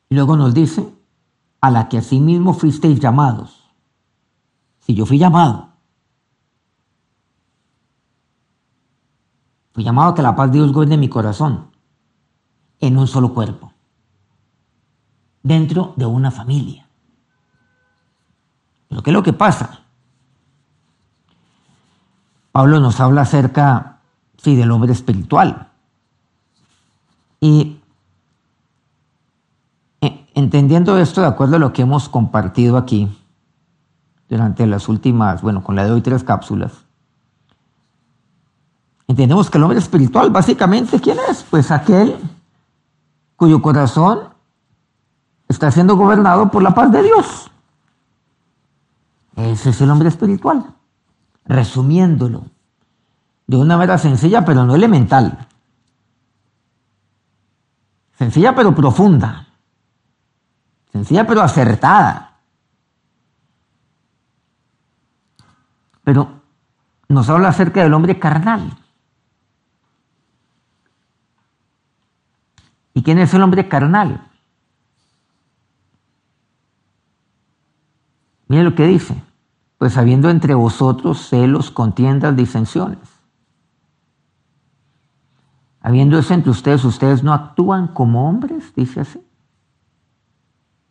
Luego 0.09 0.37
nos 0.37 0.53
dice, 0.53 0.93
a 1.61 1.71
la 1.71 1.89
que 1.89 1.97
asimismo 1.97 2.53
fuisteis 2.53 2.99
llamados. 2.99 3.63
Si 4.81 4.93
yo 4.93 5.05
fui 5.05 5.17
llamado, 5.17 5.69
fui 9.73 9.83
llamado 9.83 10.11
a 10.11 10.15
que 10.15 10.21
la 10.21 10.35
paz 10.35 10.51
de 10.51 10.59
Dios 10.59 10.71
gobierne 10.71 10.97
mi 10.97 11.09
corazón, 11.09 11.71
en 12.79 12.97
un 12.97 13.07
solo 13.07 13.33
cuerpo, 13.33 13.73
dentro 15.41 15.93
de 15.95 16.05
una 16.05 16.29
familia. 16.29 16.87
Pero 18.87 19.01
¿qué 19.01 19.09
es 19.09 19.13
lo 19.13 19.23
que 19.23 19.33
pasa? 19.33 19.81
Pablo 22.51 22.79
nos 22.79 22.99
habla 22.99 23.21
acerca, 23.21 24.01
sí, 24.37 24.55
del 24.55 24.71
hombre 24.71 24.93
espiritual. 24.93 25.71
Y 27.41 27.74
entendiendo 30.35 30.97
esto 30.99 31.21
de 31.21 31.27
acuerdo 31.27 31.55
a 31.55 31.59
lo 31.59 31.73
que 31.73 31.81
hemos 31.81 32.09
compartido 32.09 32.77
aquí 32.77 33.09
durante 34.29 34.67
las 34.67 34.87
últimas, 34.89 35.41
bueno, 35.41 35.63
con 35.63 35.75
la 35.75 35.85
de 35.85 35.91
hoy 35.91 36.01
tres 36.01 36.23
cápsulas, 36.23 36.73
entendemos 39.07 39.49
que 39.49 39.57
el 39.57 39.63
hombre 39.63 39.79
espiritual 39.79 40.29
básicamente, 40.29 40.99
¿quién 40.99 41.17
es? 41.29 41.43
Pues 41.49 41.71
aquel 41.71 42.17
cuyo 43.37 43.61
corazón 43.61 44.29
está 45.47 45.71
siendo 45.71 45.95
gobernado 45.95 46.51
por 46.51 46.61
la 46.61 46.71
paz 46.71 46.91
de 46.91 47.01
Dios. 47.01 47.49
Ese 49.37 49.69
es 49.69 49.81
el 49.81 49.89
hombre 49.89 50.09
espiritual. 50.09 50.73
Resumiéndolo 51.45 52.45
de 53.47 53.57
una 53.57 53.77
manera 53.77 53.97
sencilla 53.97 54.43
pero 54.43 54.65
no 54.65 54.75
elemental. 54.75 55.47
Sencilla 58.17 58.53
pero 58.53 58.75
profunda. 58.75 59.44
Sencilla 60.95 61.27
pero 61.27 61.41
acertada. 61.41 62.37
Pero 66.05 66.41
nos 67.09 67.29
habla 67.29 67.49
acerca 67.49 67.83
del 67.83 67.93
hombre 67.93 68.17
carnal. 68.17 68.77
¿Y 72.93 73.03
quién 73.03 73.19
es 73.19 73.33
el 73.33 73.41
hombre 73.41 73.67
carnal? 73.67 74.25
Mire 78.47 78.63
lo 78.63 78.73
que 78.73 78.87
dice. 78.87 79.21
Pues 79.77 79.97
habiendo 79.97 80.29
entre 80.29 80.53
vosotros 80.53 81.27
celos, 81.27 81.71
contiendas, 81.71 82.37
disensiones. 82.37 83.09
Habiendo 85.81 86.17
eso 86.17 86.33
entre 86.33 86.51
ustedes, 86.51 86.85
ustedes 86.85 87.21
no 87.21 87.33
actúan 87.33 87.89
como 87.89 88.29
hombres, 88.29 88.73
dice 88.75 89.01
así. 89.01 89.24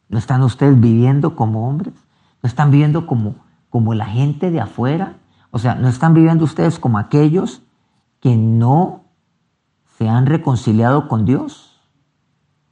¿No 0.08 0.18
están 0.18 0.42
ustedes 0.42 0.78
viviendo 0.80 1.34
como 1.34 1.68
hombres? 1.68 1.94
¿No 2.42 2.46
están 2.46 2.70
viviendo 2.70 3.06
como, 3.06 3.36
como 3.70 3.94
la 3.94 4.06
gente 4.06 4.50
de 4.50 4.60
afuera? 4.60 5.16
O 5.50 5.58
sea, 5.58 5.74
¿no 5.74 5.88
están 5.88 6.14
viviendo 6.14 6.44
ustedes 6.44 6.78
como 6.78 6.98
aquellos 6.98 7.62
que 8.20 8.36
no 8.36 9.04
se 9.98 10.08
han 10.08 10.26
reconciliado 10.26 11.08
con 11.08 11.24
Dios? 11.24 11.80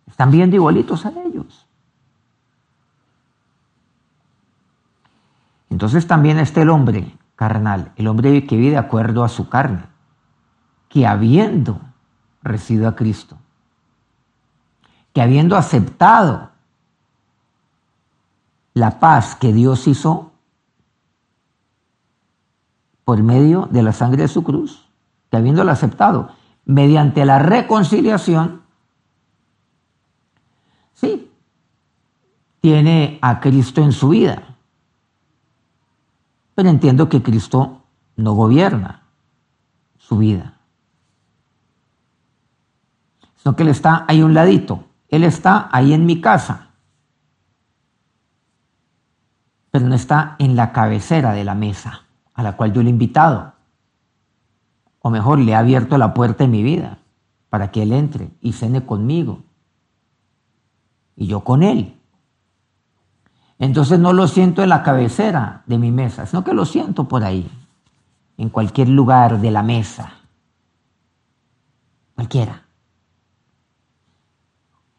Están 0.06 0.30
viviendo 0.30 0.56
igualitos 0.56 1.06
a 1.06 1.10
ellos. 1.10 1.66
Entonces 5.70 6.06
también 6.06 6.38
está 6.38 6.62
el 6.62 6.68
hombre 6.68 7.16
carnal, 7.34 7.92
el 7.96 8.06
hombre 8.06 8.46
que 8.46 8.56
vive 8.56 8.72
de 8.72 8.78
acuerdo 8.78 9.24
a 9.24 9.28
su 9.28 9.48
carne, 9.48 9.82
que 10.88 11.06
habiendo 11.06 11.80
recibido 12.42 12.88
a 12.88 12.94
Cristo, 12.94 13.38
que 15.12 15.22
habiendo 15.22 15.56
aceptado 15.56 16.51
la 18.74 18.98
paz 19.00 19.34
que 19.36 19.52
Dios 19.52 19.86
hizo 19.86 20.32
por 23.04 23.22
medio 23.22 23.68
de 23.70 23.82
la 23.82 23.92
sangre 23.92 24.22
de 24.22 24.28
su 24.28 24.42
cruz, 24.42 24.88
que 25.30 25.36
habiéndola 25.36 25.72
aceptado 25.72 26.30
mediante 26.64 27.24
la 27.24 27.38
reconciliación, 27.38 28.62
sí, 30.94 31.30
tiene 32.60 33.18
a 33.20 33.40
Cristo 33.40 33.82
en 33.82 33.92
su 33.92 34.10
vida 34.10 34.52
pero 36.54 36.68
entiendo 36.68 37.08
que 37.08 37.22
Cristo 37.22 37.82
no 38.16 38.34
gobierna 38.34 39.02
su 39.98 40.18
vida. 40.18 40.58
Sino 43.36 43.56
que 43.56 43.62
Él 43.62 43.70
está 43.70 44.04
ahí 44.06 44.20
a 44.20 44.24
un 44.24 44.34
ladito. 44.34 44.84
Él 45.08 45.24
está 45.24 45.68
ahí 45.72 45.92
en 45.92 46.06
mi 46.06 46.20
casa. 46.20 46.70
Pero 49.72 49.88
no 49.88 49.96
está 49.96 50.36
en 50.38 50.54
la 50.54 50.70
cabecera 50.70 51.32
de 51.32 51.42
la 51.42 51.56
mesa 51.56 52.02
a 52.34 52.42
la 52.44 52.56
cual 52.56 52.72
yo 52.72 52.82
le 52.82 52.88
he 52.88 52.92
invitado. 52.92 53.54
O 55.00 55.10
mejor, 55.10 55.40
le 55.40 55.52
he 55.52 55.54
abierto 55.56 55.98
la 55.98 56.14
puerta 56.14 56.44
en 56.44 56.52
mi 56.52 56.62
vida 56.62 56.98
para 57.50 57.72
que 57.72 57.82
Él 57.82 57.92
entre 57.92 58.30
y 58.40 58.52
cene 58.52 58.86
conmigo. 58.86 59.40
Y 61.16 61.26
yo 61.26 61.40
con 61.40 61.62
Él. 61.62 61.98
Entonces 63.58 63.98
no 63.98 64.12
lo 64.12 64.28
siento 64.28 64.62
en 64.62 64.68
la 64.68 64.82
cabecera 64.82 65.62
de 65.66 65.78
mi 65.78 65.90
mesa, 65.90 66.26
sino 66.26 66.44
que 66.44 66.54
lo 66.54 66.64
siento 66.64 67.08
por 67.08 67.24
ahí, 67.24 67.50
en 68.36 68.48
cualquier 68.48 68.88
lugar 68.88 69.40
de 69.40 69.50
la 69.50 69.62
mesa. 69.62 70.12
Cualquiera. 72.14 72.62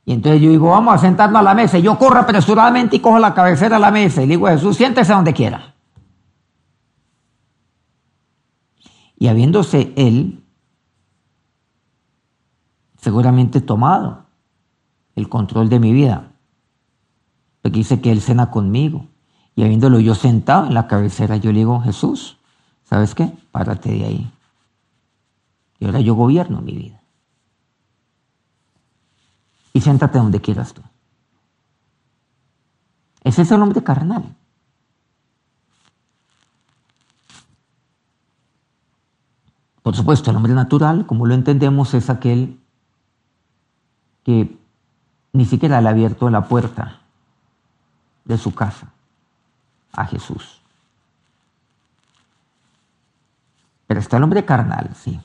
Y 0.05 0.13
entonces 0.13 0.41
yo 0.41 0.49
digo, 0.49 0.69
vamos 0.69 0.95
a 0.95 0.97
sentarnos 0.97 1.39
a 1.39 1.43
la 1.43 1.53
mesa. 1.53 1.77
Y 1.77 1.83
yo 1.83 1.97
corro 1.97 2.19
apresuradamente 2.19 2.97
y 2.97 2.99
cojo 2.99 3.19
la 3.19 3.33
cabecera 3.33 3.77
de 3.77 3.81
la 3.81 3.91
mesa. 3.91 4.21
Y 4.21 4.27
le 4.27 4.35
digo, 4.35 4.47
Jesús, 4.47 4.75
siéntese 4.75 5.13
donde 5.13 5.33
quiera. 5.33 5.75
Y 9.17 9.27
habiéndose 9.27 9.93
él 9.95 10.43
seguramente 13.03 13.59
tomado 13.59 14.27
el 15.15 15.27
control 15.27 15.67
de 15.67 15.79
mi 15.79 15.91
vida, 15.91 16.31
porque 17.61 17.79
dice 17.79 17.99
que 17.99 18.11
Él 18.11 18.21
cena 18.21 18.49
conmigo. 18.49 19.07
Y 19.55 19.63
habiéndolo 19.63 19.99
yo 19.99 20.15
sentado 20.15 20.67
en 20.67 20.73
la 20.73 20.87
cabecera, 20.87 21.35
yo 21.35 21.51
le 21.51 21.59
digo, 21.59 21.81
Jesús, 21.81 22.37
¿sabes 22.83 23.13
qué? 23.13 23.31
Párate 23.51 23.91
de 23.91 24.05
ahí. 24.05 24.31
Y 25.79 25.85
ahora 25.85 25.99
yo 25.99 26.15
gobierno 26.15 26.61
mi 26.61 26.71
vida. 26.73 27.02
Siéntate 29.83 30.17
donde 30.17 30.39
quieras 30.39 30.73
tú. 30.73 30.81
Ese 33.21 33.41
es 33.41 33.51
el 33.51 33.61
hombre 33.61 33.83
carnal. 33.83 34.33
Por 39.81 39.93
supuesto, 39.93 40.31
el 40.31 40.37
hombre 40.37 40.53
natural, 40.53 41.05
como 41.05 41.25
lo 41.25 41.33
entendemos, 41.33 41.93
es 41.93 42.09
aquel 42.09 42.61
que 44.23 44.57
ni 45.33 45.43
siquiera 45.43 45.81
le 45.81 45.89
ha 45.89 45.91
abierto 45.91 46.29
la 46.29 46.47
puerta 46.47 47.01
de 48.23 48.37
su 48.37 48.55
casa 48.55 48.87
a 49.91 50.05
Jesús. 50.05 50.61
Pero 53.85 53.99
está 53.99 54.15
el 54.15 54.23
hombre 54.23 54.45
carnal, 54.45 54.95
sí. 54.95 55.19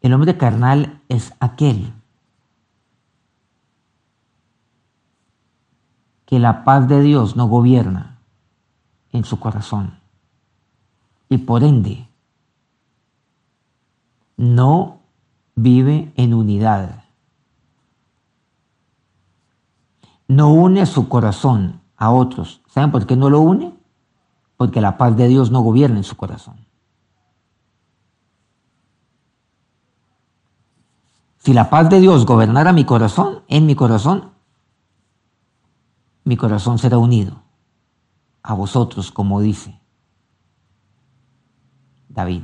El 0.00 0.14
hombre 0.14 0.36
carnal 0.36 1.00
es 1.08 1.34
aquel 1.40 1.92
que 6.26 6.38
la 6.38 6.64
paz 6.64 6.88
de 6.88 7.00
Dios 7.02 7.36
no 7.36 7.48
gobierna 7.48 8.20
en 9.12 9.24
su 9.24 9.40
corazón 9.40 9.98
y 11.28 11.38
por 11.38 11.64
ende 11.64 12.08
no 14.36 15.00
vive 15.54 16.12
en 16.16 16.34
unidad 16.34 17.00
no 20.30 20.52
une 20.52 20.86
su 20.86 21.08
corazón 21.08 21.80
a 21.96 22.12
otros. 22.12 22.60
¿Saben 22.68 22.92
por 22.92 23.04
qué 23.04 23.16
no 23.16 23.30
lo 23.30 23.40
une? 23.40 23.74
Porque 24.56 24.80
la 24.80 24.96
paz 24.96 25.16
de 25.16 25.26
Dios 25.26 25.50
no 25.50 25.60
gobierna 25.60 25.96
en 25.96 26.04
su 26.04 26.16
corazón. 26.16 26.69
Si 31.40 31.54
la 31.54 31.70
paz 31.70 31.88
de 31.88 32.00
Dios 32.00 32.26
gobernara 32.26 32.74
mi 32.74 32.84
corazón, 32.84 33.42
en 33.48 33.64
mi 33.64 33.74
corazón, 33.74 34.30
mi 36.22 36.36
corazón 36.36 36.78
será 36.78 36.98
unido 36.98 37.42
a 38.42 38.52
vosotros, 38.52 39.10
como 39.10 39.40
dice 39.40 39.80
David. 42.10 42.42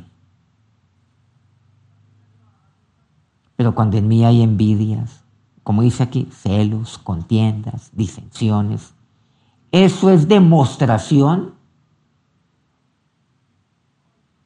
Pero 3.56 3.74
cuando 3.74 3.98
en 3.98 4.08
mí 4.08 4.24
hay 4.24 4.40
envidias, 4.40 5.24
como 5.62 5.82
dice 5.82 6.02
aquí, 6.02 6.28
celos, 6.32 6.96
contiendas, 6.96 7.90
disensiones. 7.92 8.94
Eso 9.72 10.08
es 10.08 10.26
demostración 10.26 11.54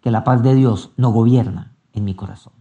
que 0.01 0.11
la 0.11 0.25
paz 0.25 0.43
de 0.43 0.57
Dios 0.57 0.91
no 0.97 1.11
gobierna 1.11 1.77
en 1.93 2.05
mi 2.05 2.15
corazón. 2.15 2.60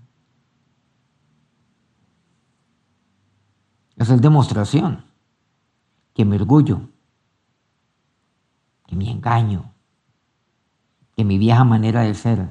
Esa 3.99 4.15
es 4.15 4.21
demostración 4.21 5.05
que 6.15 6.25
mi 6.25 6.37
orgullo, 6.37 6.81
que 8.87 8.95
mi 8.95 9.09
engaño, 9.11 9.71
que 11.15 11.23
mi 11.23 11.37
vieja 11.37 11.63
manera 11.63 12.01
de 12.01 12.15
ser, 12.15 12.49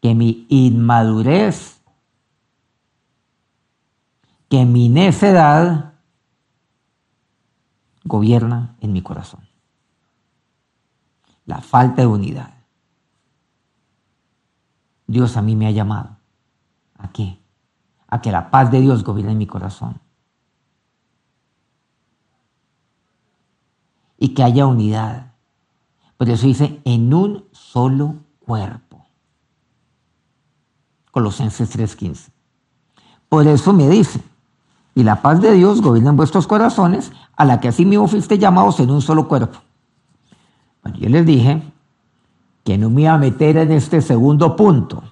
que 0.00 0.14
mi 0.14 0.46
inmadurez 0.48 1.76
que 4.48 4.64
mi 4.64 4.88
necedad 4.88 5.94
gobierna 8.04 8.76
en 8.80 8.92
mi 8.92 9.02
corazón. 9.02 9.46
la 11.44 11.60
falta 11.60 12.02
de 12.02 12.08
unidad. 12.08 12.54
Dios 15.06 15.36
a 15.36 15.42
mí 15.42 15.54
me 15.54 15.68
ha 15.68 15.70
llamado. 15.70 16.16
¿A 16.98 17.12
qué? 17.12 17.38
A 18.08 18.20
que 18.20 18.32
la 18.32 18.50
paz 18.50 18.72
de 18.72 18.80
Dios 18.80 19.04
gobierne 19.04 19.36
mi 19.36 19.46
corazón. 19.46 20.00
Y 24.18 24.30
que 24.30 24.42
haya 24.42 24.66
unidad. 24.66 25.32
Por 26.16 26.28
eso 26.30 26.46
dice, 26.46 26.80
en 26.84 27.12
un 27.12 27.44
solo 27.52 28.16
cuerpo. 28.40 29.04
Colosenses 31.10 31.70
3:15. 31.70 32.30
Por 33.28 33.46
eso 33.46 33.72
me 33.72 33.88
dice, 33.88 34.20
y 34.94 35.02
la 35.02 35.20
paz 35.20 35.40
de 35.40 35.52
Dios 35.52 35.82
gobierna 35.82 36.10
en 36.10 36.16
vuestros 36.16 36.46
corazones, 36.46 37.12
a 37.36 37.44
la 37.44 37.60
que 37.60 37.68
así 37.68 37.84
mismo 37.84 38.08
fuiste 38.08 38.38
llamados 38.38 38.80
en 38.80 38.90
un 38.90 39.02
solo 39.02 39.28
cuerpo. 39.28 39.58
Bueno, 40.82 40.98
yo 40.98 41.08
les 41.08 41.26
dije 41.26 41.62
que 42.64 42.78
no 42.78 42.90
me 42.90 43.02
iba 43.02 43.12
a 43.12 43.18
meter 43.18 43.56
en 43.56 43.72
este 43.72 44.00
segundo 44.00 44.56
punto 44.56 45.02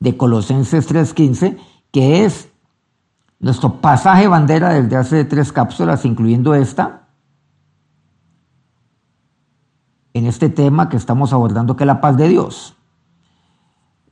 de 0.00 0.16
Colosenses 0.16 0.86
3:15, 0.86 1.58
que 1.90 2.24
es 2.24 2.48
nuestro 3.38 3.80
pasaje 3.80 4.28
bandera 4.28 4.74
desde 4.74 4.96
hace 4.96 5.24
tres 5.24 5.52
cápsulas, 5.52 6.04
incluyendo 6.04 6.54
esta, 6.54 7.03
en 10.14 10.26
este 10.26 10.48
tema 10.48 10.88
que 10.88 10.96
estamos 10.96 11.32
abordando, 11.32 11.76
que 11.76 11.84
es 11.84 11.86
la 11.86 12.00
paz 12.00 12.16
de 12.16 12.28
Dios. 12.28 12.76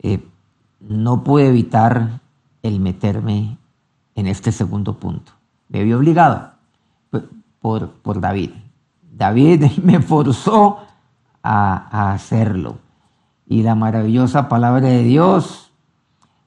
Eh, 0.01 0.23
no 0.81 1.25
pude 1.25 1.49
evitar 1.49 2.21
el 2.63 2.81
meterme 2.81 3.57
en 4.15 4.27
este 4.27 4.53
segundo 4.53 4.99
punto. 4.99 5.33
Me 5.69 5.85
vi 5.85 5.93
obligado 5.93 6.51
por, 7.61 7.91
por 7.91 8.21
David. 8.21 8.51
David 9.13 9.65
me 9.83 10.01
forzó 10.03 10.79
a, 11.43 12.13
hacerlo. 12.13 12.79
Y 13.47 13.63
la 13.63 13.75
maravillosa 13.75 14.49
palabra 14.49 14.89
de 14.89 15.03
Dios 15.03 15.73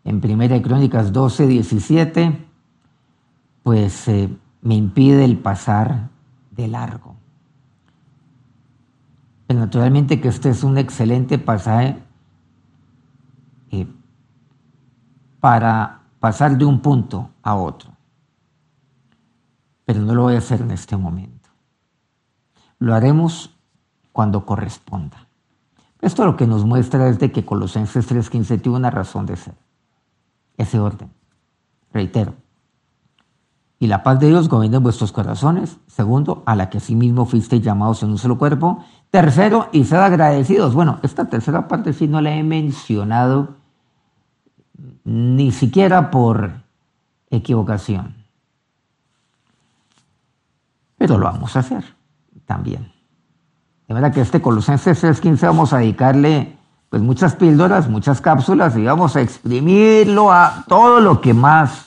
en 0.03 0.21
Primera 0.21 0.61
Crónicas 0.61 1.11
12, 1.13 1.47
17, 1.47 2.45
pues 3.63 4.07
eh, 4.07 4.29
me 4.61 4.75
impide 4.75 5.25
el 5.25 5.37
pasar 5.37 6.09
de 6.51 6.67
largo. 6.67 7.15
Pero 9.47 9.59
naturalmente 9.59 10.19
que 10.19 10.29
este 10.29 10.49
es 10.49 10.63
un 10.63 10.77
excelente 10.77 11.37
pasaje 11.37 12.01
eh, 13.71 13.87
para 15.39 16.01
pasar 16.19 16.57
de 16.57 16.65
un 16.65 16.79
punto 16.79 17.29
a 17.43 17.55
otro. 17.55 17.91
Pero 19.85 20.01
no 20.01 20.15
lo 20.15 20.23
voy 20.23 20.35
a 20.35 20.39
hacer 20.39 20.61
en 20.61 20.71
este 20.71 20.97
momento. 20.97 21.49
Lo 22.79 22.95
haremos 22.95 23.55
cuando 24.11 24.45
corresponda. 24.45 25.27
Esto 26.01 26.25
lo 26.25 26.35
que 26.35 26.47
nos 26.47 26.65
muestra 26.65 27.07
es 27.09 27.19
de 27.19 27.31
que 27.31 27.45
Colosenses 27.45 28.09
3.15 28.09 28.61
tiene 28.61 28.77
una 28.77 28.91
razón 28.91 29.25
de 29.25 29.35
ser. 29.35 29.55
Ese 30.57 30.79
orden. 30.79 31.11
Reitero. 31.91 32.33
Y 33.79 33.87
la 33.87 34.03
paz 34.03 34.19
de 34.19 34.29
Dios 34.29 34.47
gobierna 34.47 34.77
en 34.77 34.83
vuestros 34.83 35.11
corazones. 35.11 35.77
Segundo, 35.87 36.43
a 36.45 36.55
la 36.55 36.69
que 36.69 36.79
mismo 36.93 37.25
fuisteis 37.25 37.61
llamados 37.61 38.03
en 38.03 38.09
un 38.09 38.17
solo 38.17 38.37
cuerpo. 38.37 38.83
Tercero, 39.15 39.69
y 39.71 39.85
sed 39.85 39.99
agradecidos. 39.99 40.73
Bueno, 40.73 40.99
esta 41.01 41.23
tercera 41.23 41.69
parte 41.69 41.93
sí 41.93 42.05
no 42.05 42.19
la 42.19 42.35
he 42.35 42.43
mencionado 42.43 43.55
ni 45.05 45.53
siquiera 45.53 46.11
por 46.11 46.51
equivocación. 47.29 48.13
Pero 50.97 51.17
lo 51.17 51.27
vamos 51.27 51.55
a 51.55 51.59
hacer 51.59 51.85
también. 52.45 52.91
De 53.87 53.93
verdad 53.93 54.13
que 54.13 54.19
este 54.19 54.41
Colosenses 54.41 55.01
3.15 55.01 55.43
vamos 55.43 55.71
a 55.71 55.77
dedicarle 55.77 56.57
pues 56.89 57.01
muchas 57.01 57.37
píldoras, 57.37 57.87
muchas 57.87 58.19
cápsulas 58.19 58.75
y 58.75 58.83
vamos 58.83 59.15
a 59.15 59.21
exprimirlo 59.21 60.29
a 60.29 60.65
todo 60.67 60.99
lo 60.99 61.21
que 61.21 61.33
más 61.33 61.85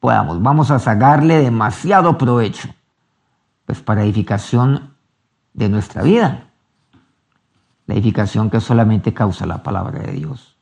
podamos. 0.00 0.42
Vamos 0.42 0.72
a 0.72 0.80
sacarle 0.80 1.38
demasiado 1.38 2.18
provecho, 2.18 2.70
pues 3.66 3.80
para 3.82 4.02
edificación 4.02 4.96
de 5.54 5.68
nuestra 5.68 6.02
vida. 6.02 6.45
La 7.86 7.94
edificación 7.94 8.50
que 8.50 8.60
solamente 8.60 9.14
causa 9.14 9.46
la 9.46 9.62
palabra 9.62 10.00
de 10.00 10.12
Dios, 10.12 10.56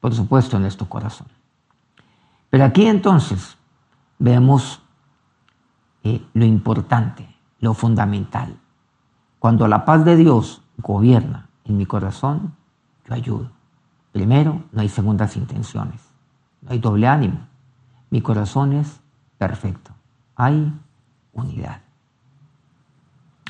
por 0.00 0.14
supuesto 0.14 0.56
en 0.56 0.62
nuestro 0.62 0.88
corazón. 0.88 1.26
Pero 2.50 2.64
aquí 2.64 2.86
entonces 2.86 3.56
vemos 4.18 4.80
eh, 6.04 6.24
lo 6.32 6.44
importante, 6.44 7.28
lo 7.60 7.74
fundamental. 7.74 8.56
Cuando 9.38 9.68
la 9.68 9.84
paz 9.84 10.04
de 10.04 10.16
Dios 10.16 10.62
gobierna 10.78 11.48
en 11.64 11.76
mi 11.76 11.86
corazón, 11.86 12.54
yo 13.06 13.14
ayudo. 13.14 13.50
Primero, 14.12 14.64
no 14.72 14.80
hay 14.80 14.88
segundas 14.88 15.36
intenciones, 15.36 16.00
no 16.62 16.70
hay 16.70 16.78
doble 16.78 17.06
ánimo. 17.06 17.46
Mi 18.10 18.22
corazón 18.22 18.72
es 18.72 19.00
perfecto. 19.36 19.92
Hay 20.34 20.72
unidad. 21.32 21.80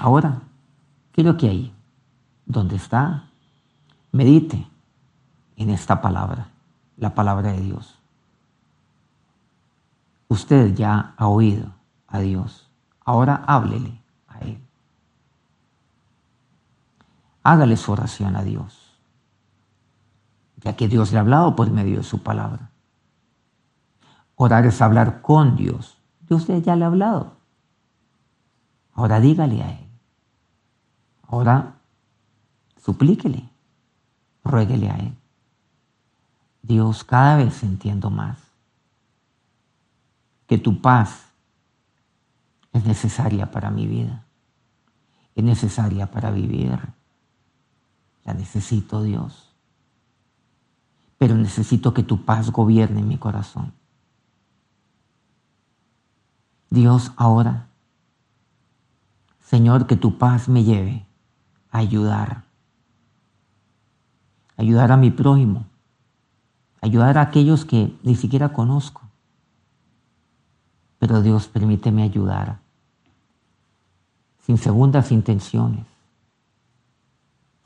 Ahora, 0.01 0.41
quiero 1.12 1.37
que 1.37 1.49
ahí, 1.49 1.75
donde 2.49 2.77
está, 2.77 3.29
medite 4.11 4.67
en 5.57 5.71
esta 5.71 6.01
palabra, 6.01 6.49
la 6.97 7.15
palabra 7.15 7.53
de 7.53 7.61
Dios. 7.61 7.99
Usted 10.29 10.75
ya 10.75 11.15
ha 11.17 11.29
oído 11.29 11.71
a 12.07 12.21
Dios. 12.21 12.69
Ahora 13.05 13.45
háblele 13.47 14.01
a 14.27 14.39
Él. 14.41 14.61
Hágale 17.43 17.77
su 17.77 17.93
oración 17.93 18.35
a 18.35 18.43
Dios, 18.43 18.99
ya 20.57 20.75
que 20.75 20.89
Dios 20.89 21.13
le 21.13 21.19
ha 21.19 21.21
hablado 21.21 21.55
por 21.55 21.71
medio 21.71 21.99
de 21.99 22.03
su 22.03 22.23
palabra. 22.23 22.71
Orar 24.37 24.67
es 24.67 24.81
hablar 24.81 25.21
con 25.21 25.57
Dios. 25.57 25.99
Dios 26.29 26.47
ya 26.47 26.77
le 26.77 26.85
ha 26.85 26.89
hablado. 26.89 27.37
Ahora 28.95 29.21
dígale 29.21 29.63
a 29.63 29.71
Él. 29.71 29.89
Ahora 31.27 31.78
suplíquele, 32.88 33.46
ruéguele 34.42 34.88
a 34.88 34.96
Él. 34.96 35.14
Dios, 36.62 37.05
cada 37.05 37.37
vez 37.37 37.62
entiendo 37.62 38.09
más 38.09 38.38
que 40.46 40.57
tu 40.57 40.81
paz 40.81 41.27
es 42.72 42.87
necesaria 42.87 43.51
para 43.51 43.70
mi 43.70 43.87
vida, 43.87 44.24
es 45.35 45.44
necesaria 45.44 46.11
para 46.11 46.31
vivir. 46.31 46.79
La 48.24 48.33
necesito, 48.33 49.03
Dios. 49.03 49.55
Pero 51.18 51.35
necesito 51.35 51.92
que 51.92 52.03
tu 52.03 52.24
paz 52.24 52.51
gobierne 52.51 53.03
mi 53.03 53.18
corazón. 53.18 53.74
Dios, 56.70 57.12
ahora, 57.16 57.68
Señor, 59.40 59.87
que 59.87 59.96
tu 59.96 60.16
paz 60.16 60.48
me 60.48 60.64
lleve 60.64 61.07
a 61.70 61.79
ayudar. 61.81 62.48
Ayudar 64.59 64.92
a 64.92 64.99
mi 64.99 65.11
prójimo. 65.11 65.64
Ayudar 66.83 67.16
a 67.16 67.23
aquellos 67.23 67.64
que 67.64 67.97
ni 68.03 68.14
siquiera 68.14 68.53
conozco. 68.53 69.01
Pero 70.99 71.23
Dios, 71.23 71.49
permíteme 71.49 72.03
ayudar 72.03 72.59
sin 74.49 74.57
segundas 74.57 75.12
intenciones, 75.12 75.85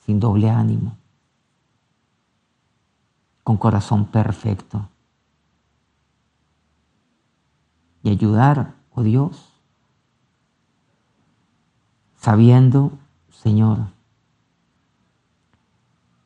sin 0.05 0.19
doble 0.19 0.51
ánimo, 0.51 0.97
con 3.45 3.57
corazón 3.57 4.07
perfecto. 4.07 4.89
Y 8.03 8.11
ayudar, 8.11 8.75
oh 8.91 9.05
Dios, 9.05 9.53
sabiendo, 12.17 12.99
Señor, 13.31 13.87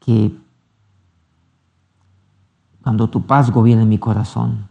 que 0.00 0.40
cuando 2.86 3.10
tu 3.10 3.26
paz 3.26 3.50
gobierna 3.50 3.84
mi 3.84 3.98
corazón, 3.98 4.68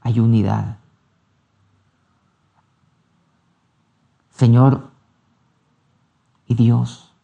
hay 0.00 0.18
unidad. 0.18 0.78
Señor 4.30 4.90
y 6.48 6.56
Dios, 6.56 7.14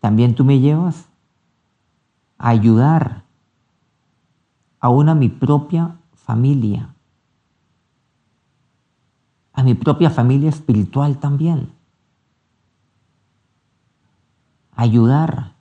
también 0.00 0.34
tú 0.34 0.46
me 0.46 0.58
llevas 0.58 1.06
a 2.38 2.48
ayudar 2.48 3.24
aún 4.80 5.10
a 5.10 5.14
mi 5.14 5.28
propia 5.28 5.98
familia, 6.14 6.94
a 9.52 9.62
mi 9.62 9.74
propia 9.74 10.08
familia 10.08 10.48
espiritual 10.48 11.18
también. 11.18 11.74
Ayudar. 14.74 15.51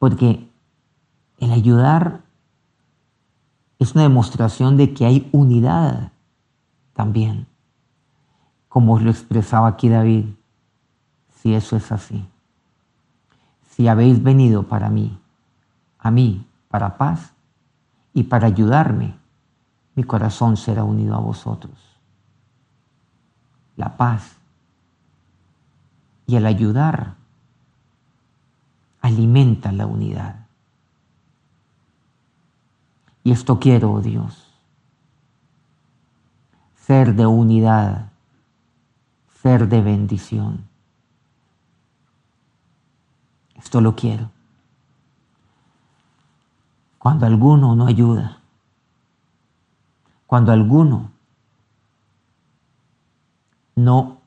Porque 0.00 0.50
el 1.38 1.52
ayudar 1.52 2.22
es 3.78 3.94
una 3.94 4.02
demostración 4.02 4.76
de 4.76 4.92
que 4.92 5.06
hay 5.06 5.28
unidad 5.30 6.10
también 6.94 7.46
como 8.70 9.00
lo 9.00 9.10
expresaba 9.10 9.66
aquí 9.66 9.90
David. 9.90 10.26
si 11.34 11.54
eso 11.54 11.76
es 11.76 11.90
así. 11.90 12.24
Si 13.70 13.88
habéis 13.88 14.22
venido 14.22 14.62
para 14.62 14.90
mí, 14.90 15.18
a 15.98 16.10
mí, 16.10 16.46
para 16.68 16.96
paz 16.96 17.32
y 18.12 18.24
para 18.24 18.46
ayudarme, 18.46 19.16
mi 19.94 20.04
corazón 20.04 20.56
será 20.56 20.84
unido 20.84 21.16
a 21.16 21.18
vosotros. 21.18 21.72
La 23.76 23.96
paz 23.96 24.36
y 26.26 26.36
el 26.36 26.46
ayudar 26.46 27.16
alimenta 29.00 29.72
la 29.72 29.86
unidad. 29.86 30.46
Y 33.22 33.32
esto 33.32 33.58
quiero, 33.58 33.92
oh 33.92 34.00
Dios, 34.00 34.52
ser 36.74 37.14
de 37.14 37.26
unidad, 37.26 38.10
ser 39.42 39.68
de 39.68 39.80
bendición. 39.80 40.68
Esto 43.54 43.80
lo 43.80 43.94
quiero. 43.94 44.30
Cuando 46.98 47.26
alguno 47.26 47.74
no 47.74 47.86
ayuda, 47.86 48.40
cuando 50.26 50.52
alguno 50.52 51.10
no 53.74 54.20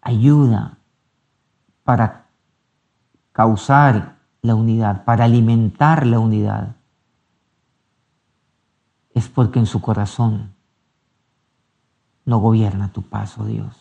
ayuda 0.00 0.78
para 1.84 2.29
causar 3.32 4.18
la 4.42 4.54
unidad, 4.54 5.04
para 5.04 5.24
alimentar 5.24 6.06
la 6.06 6.18
unidad, 6.18 6.76
es 9.14 9.28
porque 9.28 9.58
en 9.58 9.66
su 9.66 9.80
corazón 9.80 10.54
no 12.24 12.38
gobierna 12.38 12.92
tu 12.92 13.02
paso, 13.02 13.44
Dios. 13.44 13.76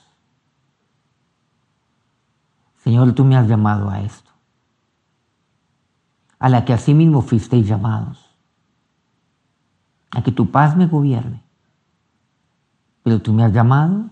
Señor, 2.84 3.14
tú 3.14 3.24
me 3.24 3.36
has 3.36 3.48
llamado 3.48 3.90
a 3.90 4.02
esto, 4.02 4.32
a 6.40 6.50
la 6.50 6.66
que 6.66 6.76
mismo 6.94 7.22
fuisteis 7.22 7.68
llamados, 7.68 8.30
a 10.12 10.24
que 10.24 10.32
tu 10.32 10.50
paz 10.50 10.76
me 10.76 10.88
gobierne, 10.88 11.44
pero 13.04 13.22
tú 13.22 13.34
me 13.34 13.44
has 13.44 13.54
llamado 13.54 14.10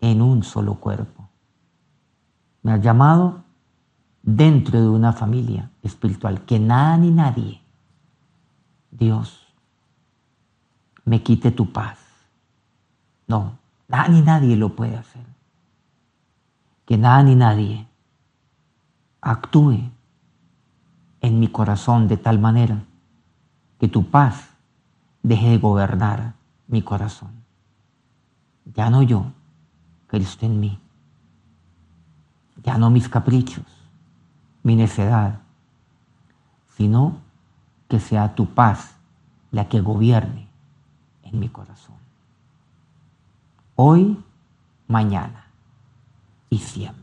en 0.00 0.20
un 0.20 0.42
solo 0.42 0.74
cuerpo. 0.74 1.28
Me 2.62 2.72
has 2.72 2.82
llamado 2.82 3.41
dentro 4.22 4.80
de 4.80 4.88
una 4.88 5.12
familia 5.12 5.70
espiritual, 5.82 6.44
que 6.44 6.58
nada 6.58 6.96
ni 6.96 7.10
nadie, 7.10 7.60
Dios, 8.90 9.46
me 11.04 11.22
quite 11.22 11.50
tu 11.50 11.72
paz. 11.72 11.98
No, 13.26 13.58
nada 13.88 14.08
ni 14.08 14.22
nadie 14.22 14.56
lo 14.56 14.76
puede 14.76 14.96
hacer. 14.96 15.24
Que 16.86 16.96
nada 16.98 17.22
ni 17.22 17.34
nadie 17.34 17.86
actúe 19.20 19.90
en 21.20 21.40
mi 21.40 21.48
corazón 21.48 22.08
de 22.08 22.16
tal 22.16 22.38
manera 22.38 22.84
que 23.78 23.88
tu 23.88 24.10
paz 24.10 24.50
deje 25.22 25.50
de 25.50 25.58
gobernar 25.58 26.34
mi 26.66 26.82
corazón. 26.82 27.30
Ya 28.64 28.90
no 28.90 29.02
yo, 29.02 29.32
Cristo 30.06 30.46
en 30.46 30.60
mí. 30.60 30.78
Ya 32.62 32.78
no 32.78 32.90
mis 32.90 33.08
caprichos, 33.08 33.64
mi 34.62 34.76
necedad, 34.76 35.40
sino 36.76 37.18
que 37.88 38.00
sea 38.00 38.34
tu 38.34 38.46
paz 38.46 38.94
la 39.50 39.68
que 39.68 39.80
gobierne 39.80 40.48
en 41.24 41.38
mi 41.38 41.48
corazón. 41.48 41.96
Hoy, 43.76 44.22
mañana 44.88 45.46
y 46.48 46.58
siempre. 46.58 47.01